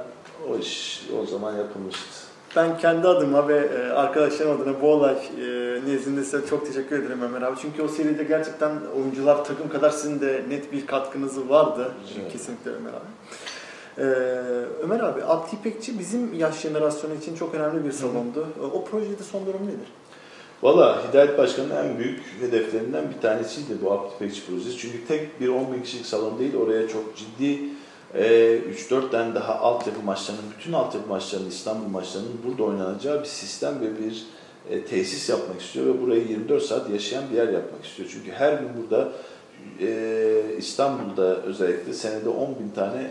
o 0.50 0.57
iş 0.59 1.03
o 1.22 1.26
zaman 1.26 1.57
yapılmıştı. 1.57 2.31
Ben 2.57 2.79
kendi 2.79 3.09
adıma 3.09 3.48
ve 3.48 3.57
e, 3.59 3.90
arkadaşlarım 3.90 4.61
adına 4.61 4.83
bu 4.83 4.88
olay 4.88 5.14
e, 5.14 5.81
nezdinde 5.87 6.24
size 6.24 6.46
çok 6.46 6.66
teşekkür 6.66 7.03
ederim 7.03 7.22
Ömer 7.22 7.42
abi. 7.42 7.57
Çünkü 7.62 7.83
o 7.83 7.88
seride 7.88 8.24
gerçekten 8.24 8.72
oyuncular 8.96 9.44
takım 9.44 9.68
kadar 9.68 9.90
sizin 9.90 10.20
de 10.20 10.44
net 10.48 10.72
bir 10.72 10.87
katkınız 10.87 11.48
vardı. 11.48 11.92
Evet. 12.20 12.33
Kesinlikle 12.33 12.70
Ömer 12.70 12.90
abi. 12.90 13.11
Ee, 14.01 14.05
Ömer 14.83 15.01
abi, 15.01 15.25
Abdi 15.25 15.57
İpekçi 15.57 15.98
bizim 15.98 16.35
yaş 16.35 16.61
jenerasyonu 16.61 17.15
için 17.15 17.35
çok 17.35 17.55
önemli 17.55 17.85
bir 17.85 17.92
salondu. 17.92 18.46
O 18.75 18.85
projede 18.85 19.23
son 19.23 19.46
durum 19.46 19.67
nedir? 19.67 19.92
Valla 20.63 21.09
Hidayet 21.09 21.38
Başkan'ın 21.38 21.71
en 21.71 21.98
büyük 21.98 22.21
hedeflerinden 22.40 23.05
bir 23.15 23.21
tanesiydi 23.21 23.73
bu 23.85 23.92
Abdi 23.92 24.15
İpekçi 24.15 24.46
projesi. 24.46 24.79
Çünkü 24.79 25.07
tek 25.07 25.40
bir 25.40 25.48
10 25.48 25.73
bin 25.73 25.83
kişilik 25.83 26.07
salon 26.07 26.38
değil, 26.38 26.57
oraya 26.57 26.88
çok 26.88 27.17
ciddi 27.17 27.59
e, 28.15 28.59
3-4 28.90 29.11
tane 29.11 29.35
daha 29.35 29.55
altyapı 29.55 30.03
maçlarının, 30.03 30.44
bütün 30.59 30.73
altyapı 30.73 31.09
maçlarının, 31.09 31.48
İstanbul 31.48 31.88
maçlarının 31.88 32.40
burada 32.46 32.65
oynanacağı 32.65 33.21
bir 33.21 33.29
sistem 33.29 33.75
ve 33.81 34.05
bir 34.05 34.27
e, 34.71 34.85
tesis 34.85 35.29
yapmak 35.29 35.61
istiyor 35.61 35.87
ve 35.87 36.03
burayı 36.03 36.29
24 36.29 36.63
saat 36.63 36.90
yaşayan 36.90 37.25
bir 37.33 37.37
yer 37.37 37.48
yapmak 37.48 37.85
istiyor. 37.85 38.09
Çünkü 38.13 38.31
her 38.31 38.53
gün 38.53 38.69
burada 38.83 39.09
e, 39.81 40.42
İstanbul'da 40.59 41.37
özellikle 41.37 41.92
senede 41.92 42.29
10 42.29 42.48
bin 42.48 42.71
tane 42.75 43.11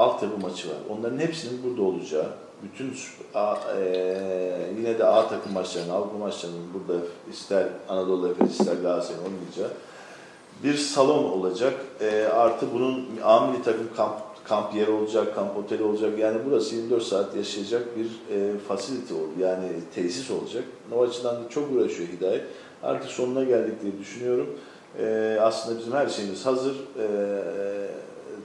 altyapı 0.00 0.38
maçı 0.38 0.68
var. 0.68 0.76
Onların 0.90 1.18
hepsinin 1.18 1.62
burada 1.64 1.82
olacağı, 1.82 2.26
bütün 2.62 2.92
A, 3.34 3.56
e, 3.76 4.72
yine 4.78 4.98
de 4.98 5.04
A 5.04 5.28
takım 5.28 5.52
maçlarının, 5.52 5.90
Avrupa 5.92 6.18
maçlarının 6.18 6.62
burada 6.74 7.00
ister 7.30 7.66
Anadolu 7.88 8.28
Efes 8.28 8.50
ister 8.50 8.76
Galatasaray'ın 8.76 9.24
oynayacağı 9.24 9.70
bir 10.64 10.74
salon 10.74 11.24
olacak. 11.24 11.74
E, 12.00 12.24
artı 12.24 12.66
bunun 12.74 13.08
A 13.24 13.46
milli 13.46 13.62
takım 13.62 13.88
kamp, 13.96 14.14
kamp 14.44 14.74
yeri 14.74 14.90
olacak, 14.90 15.34
kamp 15.34 15.56
oteli 15.56 15.82
olacak. 15.82 16.18
Yani 16.18 16.38
burası 16.46 16.74
24 16.74 17.02
saat 17.02 17.36
yaşayacak 17.36 17.86
bir 17.96 18.36
e, 18.36 18.58
facility 18.58 19.14
oldu. 19.14 19.30
Yani 19.40 19.68
tesis 19.94 20.30
olacak. 20.30 20.64
O 20.94 21.02
açıdan 21.02 21.44
da 21.44 21.48
çok 21.48 21.72
uğraşıyor 21.72 22.08
Hidayet. 22.08 22.42
Artık 22.82 23.10
sonuna 23.10 23.44
geldik 23.44 23.82
diye 23.82 23.98
düşünüyorum. 23.98 24.46
E, 24.98 25.38
aslında 25.40 25.78
bizim 25.78 25.92
her 25.92 26.08
şeyimiz 26.08 26.46
hazır. 26.46 26.76
E, 26.98 27.06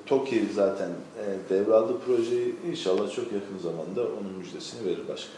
TOKİ 0.06 0.45
zaten 0.56 0.89
e, 1.26 1.49
devraldı 1.49 1.93
projeyi. 2.05 2.55
İnşallah 2.69 3.11
çok 3.15 3.26
yakın 3.32 3.57
zamanda 3.63 4.01
onun 4.01 4.38
müjdesini 4.38 4.86
verir 4.86 5.07
başkan. 5.09 5.34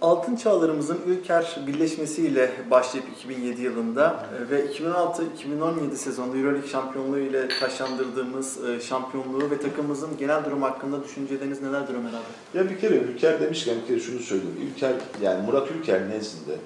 Altın 0.00 0.36
Çağlarımızın 0.36 0.98
Ülker 1.06 1.56
birleşmesiyle 1.66 2.50
başlayıp 2.70 3.08
2007 3.16 3.62
yılında 3.62 4.26
e, 4.38 4.50
ve 4.50 4.66
2016-2017 4.66 5.94
sezonunda 5.94 6.36
Euroleague 6.36 6.68
şampiyonluğu 6.68 7.18
ile 7.18 7.48
taşlandırdığımız 7.60 8.64
e, 8.64 8.80
şampiyonluğu 8.80 9.50
ve 9.50 9.60
takımımızın 9.60 10.16
genel 10.18 10.44
durum 10.44 10.62
hakkında 10.62 11.04
düşünceleriniz 11.04 11.62
nelerdir 11.62 11.94
Ömer 11.94 12.10
abi? 12.10 12.58
Ya 12.58 12.70
bir 12.70 12.78
kere 12.78 12.94
Ülker 12.94 13.40
demişken 13.40 13.76
bir 13.82 13.86
kere 13.86 14.00
şunu 14.00 14.20
söyleyeyim. 14.20 14.72
Ülker, 14.74 14.92
yani 15.22 15.46
Murat 15.46 15.70
Ülker 15.70 16.08
nezdinde 16.08 16.56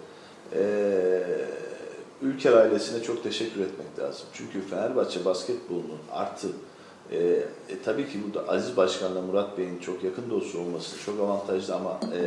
e, 0.53 0.63
Ülker 2.23 2.53
ailesine 2.53 3.03
çok 3.03 3.23
teşekkür 3.23 3.61
etmek 3.61 3.99
lazım. 3.99 4.27
Çünkü 4.33 4.61
Fenerbahçe 4.61 5.25
basketbolunun 5.25 5.99
artı 6.13 6.49
e, 7.13 7.19
e, 7.19 7.83
tabii 7.85 8.09
ki 8.09 8.19
burada 8.27 8.49
Aziz 8.49 8.77
Başkan'la 8.77 9.23
Murat 9.23 9.59
Bey'in 9.59 9.79
çok 9.79 10.05
yakın 10.05 10.31
dostu 10.31 10.59
olması 10.59 11.05
çok 11.05 11.21
avantajlı 11.21 11.75
ama 11.75 12.01
e, 12.15 12.21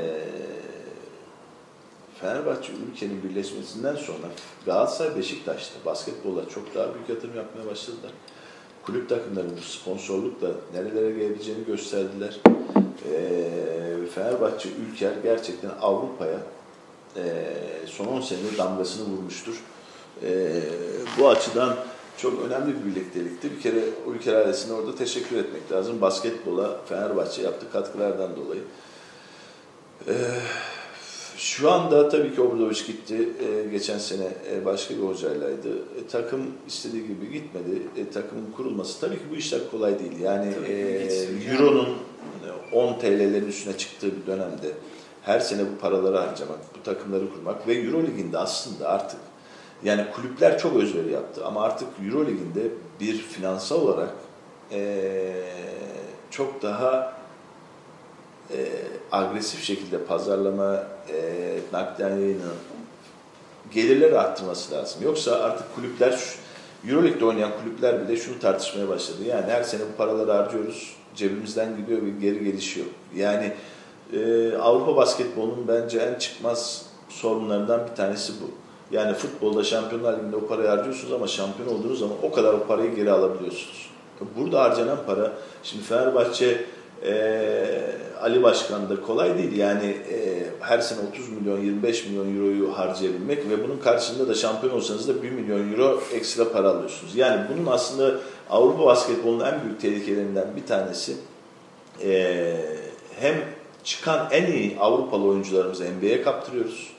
Fenerbahçe 2.21 2.71
ülkenin 2.91 3.23
birleşmesinden 3.23 3.95
sonra 3.95 4.27
Galatasaray 4.65 5.15
Beşiktaş'ta 5.15 5.85
basketbola 5.85 6.49
çok 6.49 6.75
daha 6.75 6.93
büyük 6.93 7.09
yatırım 7.09 7.35
yapmaya 7.35 7.71
başladılar. 7.71 8.11
Kulüp 8.85 9.09
takımlarının 9.09 9.57
sponsorlukla 9.61 10.51
nerelere 10.73 11.11
gelebileceğini 11.11 11.65
gösterdiler. 11.65 12.39
E, 13.11 13.49
Fenerbahçe 14.15 14.69
Ülker 14.69 15.13
gerçekten 15.23 15.71
Avrupa'ya 15.81 16.39
e, 17.17 17.23
son 17.85 18.05
10 18.05 18.21
senedir 18.21 18.57
damgasını 18.57 19.05
vurmuştur. 19.05 19.63
E, 20.23 20.61
bu 21.19 21.29
açıdan 21.29 21.75
çok 22.23 22.45
önemli 22.45 22.75
bir 22.75 22.91
birliktelikti. 22.91 23.51
Bir 23.51 23.61
kere 23.61 23.83
Ülker 24.15 24.33
ailesine 24.33 24.73
orada 24.73 24.95
teşekkür 24.95 25.37
etmek 25.37 25.71
lazım. 25.71 26.01
Basketbola 26.01 26.79
Fenerbahçe 26.89 27.41
yaptığı 27.41 27.71
katkılardan 27.71 28.35
dolayı. 28.35 28.61
E, 30.07 30.13
şu 31.37 31.71
anda 31.71 32.09
tabii 32.09 32.35
ki 32.35 32.41
Obradoviç 32.41 32.87
gitti. 32.87 33.29
E, 33.39 33.69
geçen 33.69 33.97
sene 33.97 34.27
e, 34.51 34.65
başka 34.65 34.97
bir 34.97 35.01
hocaylaydı. 35.01 35.69
E, 35.77 36.07
takım 36.11 36.41
istediği 36.67 37.07
gibi 37.07 37.31
gitmedi. 37.31 37.81
E, 37.97 38.09
takımın 38.09 38.51
kurulması 38.57 38.99
tabii 38.99 39.15
ki 39.15 39.23
bu 39.31 39.35
işler 39.35 39.61
kolay 39.71 39.99
değil. 39.99 40.19
Yani 40.19 40.53
Tabii, 40.53 40.73
e. 40.73 41.51
Euro'nun 41.51 41.89
10 42.71 42.99
TL'lerin 42.99 43.47
üstüne 43.47 43.77
çıktığı 43.77 44.11
bir 44.21 44.27
dönemde 44.27 44.71
her 45.21 45.39
sene 45.39 45.61
bu 45.61 45.79
paraları 45.81 46.17
harcamak, 46.17 46.59
bu 46.77 46.83
takımları 46.83 47.33
kurmak 47.33 47.67
ve 47.67 47.73
Euro 47.73 48.03
Ligi'nde 48.03 48.37
aslında 48.37 48.89
artık 48.89 49.19
yani 49.83 50.05
kulüpler 50.15 50.59
çok 50.59 50.75
özveri 50.75 51.11
yaptı 51.11 51.45
ama 51.45 51.63
artık 51.63 51.87
Euro 52.05 52.25
Ligi'nde 52.25 52.61
bir 52.99 53.17
finansal 53.17 53.81
olarak 53.81 54.13
e, 54.71 55.33
çok 56.31 56.61
daha 56.61 57.13
e, 58.51 58.57
agresif 59.11 59.63
şekilde 59.63 59.97
pazarlama, 59.97 60.83
e, 61.09 61.99
yayının 61.99 62.55
gelirleri 63.73 64.19
arttırması 64.19 64.75
lazım. 64.75 65.03
Yoksa 65.03 65.35
artık 65.35 65.75
kulüpler, 65.75 66.19
Euroleague'de 66.89 67.25
oynayan 67.25 67.51
kulüpler 67.63 68.07
bile 68.07 68.17
şunu 68.17 68.39
tartışmaya 68.39 68.89
başladı. 68.89 69.23
Yani 69.27 69.51
her 69.51 69.63
sene 69.63 69.81
bu 69.93 69.97
paraları 69.97 70.31
harcıyoruz, 70.31 70.95
cebimizden 71.15 71.77
gidiyor 71.77 72.01
ve 72.01 72.09
geri 72.21 72.43
gelişiyor. 72.43 72.87
Yani 73.15 73.53
e, 74.13 74.51
Avrupa 74.57 74.95
basketbolunun 74.95 75.67
bence 75.67 75.99
en 75.99 76.19
çıkmaz 76.19 76.85
sorunlarından 77.09 77.87
bir 77.91 77.95
tanesi 77.95 78.33
bu. 78.41 78.62
Yani 78.93 79.13
futbolda 79.13 79.63
Şampiyonlar 79.63 80.17
Ligi'nde 80.17 80.35
o 80.35 80.47
parayı 80.47 80.69
harcıyorsunuz 80.69 81.13
ama 81.13 81.27
şampiyon 81.27 81.69
olduğunuz 81.69 81.99
zaman 81.99 82.17
o 82.23 82.31
kadar 82.31 82.53
o 82.53 82.63
parayı 82.63 82.95
geri 82.95 83.11
alabiliyorsunuz. 83.11 83.89
Burada 84.37 84.63
harcanan 84.63 84.97
para, 85.07 85.31
şimdi 85.63 85.83
Fenerbahçe 85.83 86.65
e, 87.05 87.13
Ali 88.21 88.43
Başkan 88.43 88.89
da 88.89 89.01
kolay 89.01 89.37
değil. 89.37 89.57
Yani 89.57 89.97
e, 90.11 90.43
her 90.59 90.79
sene 90.79 90.99
30 91.09 91.29
milyon, 91.29 91.59
25 91.59 92.05
milyon 92.05 92.37
euroyu 92.37 92.77
harcayabilmek 92.77 93.49
ve 93.49 93.63
bunun 93.63 93.77
karşılığında 93.77 94.27
da 94.27 94.35
şampiyon 94.35 94.73
olsanız 94.73 95.07
da 95.07 95.23
1 95.23 95.31
milyon 95.31 95.71
euro 95.71 96.01
ekstra 96.13 96.51
para 96.51 96.69
alıyorsunuz. 96.69 97.15
Yani 97.15 97.41
bunun 97.53 97.71
aslında 97.71 98.19
Avrupa 98.49 98.85
basketbolunun 98.85 99.45
en 99.45 99.63
büyük 99.63 99.81
tehlikelerinden 99.81 100.47
bir 100.55 100.65
tanesi 100.65 101.15
e, 102.03 102.55
hem 103.19 103.35
çıkan 103.83 104.27
en 104.31 104.51
iyi 104.51 104.77
Avrupalı 104.79 105.27
oyuncularımızı 105.27 105.83
NBA'ye 105.83 106.21
kaptırıyoruz. 106.21 106.93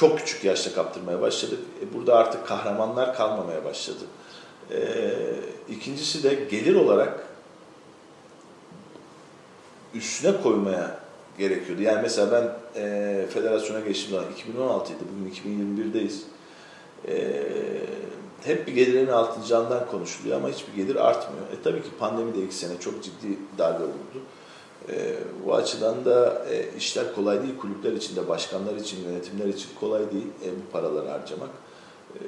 Çok 0.00 0.18
küçük 0.18 0.44
yaşta 0.44 0.72
kaptırmaya 0.72 1.20
başladık. 1.20 1.58
E, 1.82 1.94
burada 1.94 2.16
artık 2.16 2.46
kahramanlar 2.46 3.16
kalmamaya 3.16 3.64
başladı. 3.64 4.04
E, 4.70 5.10
ikincisi 5.68 6.22
de 6.22 6.34
gelir 6.50 6.74
olarak 6.74 7.26
üstüne 9.94 10.42
koymaya 10.42 11.00
gerekiyordu. 11.38 11.82
Yani 11.82 12.02
mesela 12.02 12.32
ben 12.32 12.80
e, 12.82 13.26
federasyona 13.26 13.80
geçtiğim 13.80 14.20
zaman 14.20 14.32
2016'ydı, 14.32 15.02
bugün 15.12 15.32
2021'deyiz. 15.34 16.20
E, 17.08 17.42
hep 18.44 18.66
bir 18.66 18.72
gelirin 18.72 19.06
artıracağından 19.06 19.86
konuşuluyor 19.86 20.36
ama 20.36 20.48
hiçbir 20.48 20.82
gelir 20.82 20.96
artmıyor. 20.96 21.46
E 21.52 21.62
tabii 21.64 21.82
ki 21.82 21.88
pandemi 21.98 22.34
de 22.34 22.42
iki 22.42 22.54
sene 22.54 22.80
çok 22.80 23.04
ciddi 23.04 23.38
darbe 23.58 23.84
vurdu. 23.84 24.22
E, 24.90 25.16
bu 25.46 25.54
açıdan 25.54 26.04
da 26.04 26.46
e, 26.50 26.76
işler 26.76 27.14
kolay 27.14 27.42
değil. 27.42 27.58
Kulüpler 27.58 27.92
için 27.92 28.16
de, 28.16 28.28
başkanlar 28.28 28.76
için, 28.76 29.04
yönetimler 29.04 29.46
için 29.46 29.68
kolay 29.80 30.10
değil 30.10 30.26
e, 30.44 30.48
bu 30.48 30.72
paraları 30.72 31.08
harcamak. 31.08 31.50
E, 32.14 32.20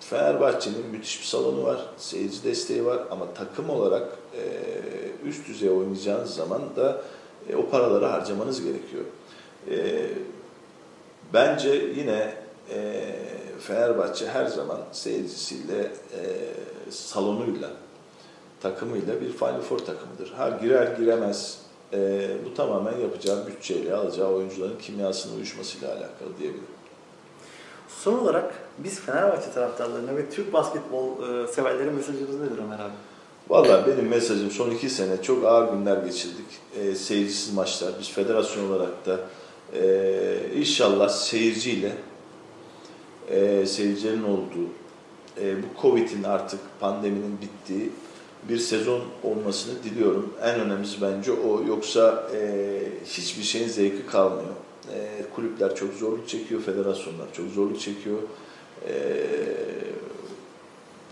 Fenerbahçe'nin 0.00 0.86
müthiş 0.92 1.20
bir 1.20 1.26
salonu 1.26 1.64
var, 1.64 1.86
seyirci 1.96 2.44
desteği 2.44 2.84
var 2.84 2.98
ama 3.10 3.26
takım 3.34 3.70
olarak 3.70 4.08
e, 4.34 4.42
üst 5.28 5.48
düzey 5.48 5.70
oynayacağınız 5.70 6.34
zaman 6.34 6.62
da 6.76 7.02
e, 7.48 7.56
o 7.56 7.68
paraları 7.68 8.06
harcamanız 8.06 8.62
gerekiyor. 8.62 9.04
E, 9.70 10.08
bence 11.34 11.70
yine 11.96 12.34
e, 12.70 13.04
Fenerbahçe 13.60 14.28
her 14.28 14.46
zaman 14.46 14.80
seyircisiyle, 14.92 15.82
e, 15.82 16.22
salonuyla, 16.90 17.70
takımıyla 18.60 19.20
bir 19.20 19.32
Final 19.32 19.60
Four 19.60 19.78
takımıdır. 19.78 20.32
Ha 20.36 20.58
girer 20.62 20.96
giremez 20.98 21.58
e, 21.92 22.28
bu 22.44 22.54
tamamen 22.54 22.98
yapacağı 22.98 23.46
bütçeyle, 23.46 23.94
alacağı 23.94 24.28
oyuncuların 24.28 24.78
kimyasının 24.78 25.36
uyuşmasıyla 25.36 25.88
alakalı 25.88 26.38
diyebilirim. 26.38 26.66
Son 27.88 28.18
olarak 28.18 28.54
biz 28.78 29.00
Fenerbahçe 29.00 29.50
taraftarlarına 29.50 30.16
ve 30.16 30.30
Türk 30.30 30.52
basketbol 30.52 31.08
e, 31.08 31.46
severlere 31.46 31.90
mesajınız 31.90 32.40
nedir 32.40 32.58
Ömer 32.64 32.78
abi? 32.78 32.92
Vallahi 33.48 33.86
benim 33.86 34.08
mesajım 34.08 34.50
son 34.50 34.70
iki 34.70 34.90
sene 34.90 35.22
çok 35.22 35.44
ağır 35.44 35.72
günler 35.72 35.96
geçirdik. 35.96 36.46
E, 36.80 36.94
seyircisiz 36.94 37.54
maçlar. 37.54 37.92
Biz 38.00 38.10
federasyon 38.10 38.70
olarak 38.70 39.06
da 39.06 39.20
e, 39.74 40.50
inşallah 40.54 41.08
seyirciyle 41.08 41.92
e, 43.30 43.66
seyircilerin 43.66 44.24
olduğu, 44.24 44.68
e, 45.40 45.62
bu 45.62 45.82
Covid'in 45.82 46.22
artık 46.22 46.60
pandeminin 46.80 47.40
bittiği 47.40 47.90
bir 48.48 48.58
sezon 48.58 49.00
olmasını 49.22 49.82
diliyorum. 49.84 50.32
En 50.42 50.60
önemlisi 50.60 51.02
bence 51.02 51.32
o. 51.32 51.64
Yoksa 51.68 52.28
e, 52.34 52.78
hiçbir 53.04 53.42
şeyin 53.42 53.68
zevki 53.68 54.06
kalmıyor. 54.06 54.54
E, 54.94 55.22
kulüpler 55.34 55.74
çok 55.74 55.94
zorluk 55.94 56.28
çekiyor, 56.28 56.60
federasyonlar 56.60 57.32
çok 57.32 57.50
zorluk 57.50 57.80
çekiyor. 57.80 58.18
E, 58.88 58.94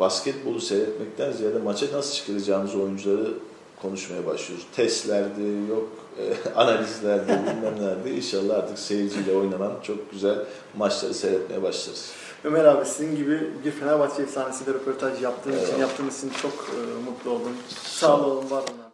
basketbolu 0.01 0.61
seyretmekten 0.61 1.32
ziyade 1.32 1.59
maça 1.59 1.87
nasıl 1.93 2.14
çıkaracağımız 2.14 2.74
oyuncuları 2.74 3.35
konuşmaya 3.82 4.26
başlıyoruz. 4.26 4.66
Testlerde, 4.76 5.43
yok 5.68 5.89
e, 6.18 6.51
analizlerde, 6.57 7.41
bilmem. 7.43 8.16
İnşallah 8.16 8.55
artık 8.55 8.78
seyirciyle 8.78 9.32
oynanan 9.32 9.72
çok 9.82 10.12
güzel 10.12 10.39
maçları 10.76 11.14
seyretmeye 11.14 11.62
başlarız. 11.62 12.11
Ömer 12.45 12.64
abi 12.64 12.84
sizin 12.84 13.16
gibi 13.16 13.51
bir 13.64 13.70
Fenerbahçe 13.70 14.22
efsanesiyle 14.22 14.72
röportaj 14.74 15.22
yaptığın 15.22 15.64
için, 15.64 15.78
yaptığınız 15.80 16.18
için 16.18 16.30
çok 16.42 16.53
e, 16.53 17.05
mutlu 17.11 17.30
oldum. 17.30 17.53
Sağ 17.82 18.20
olun, 18.20 18.51
var 18.51 18.62
olun. 18.62 18.84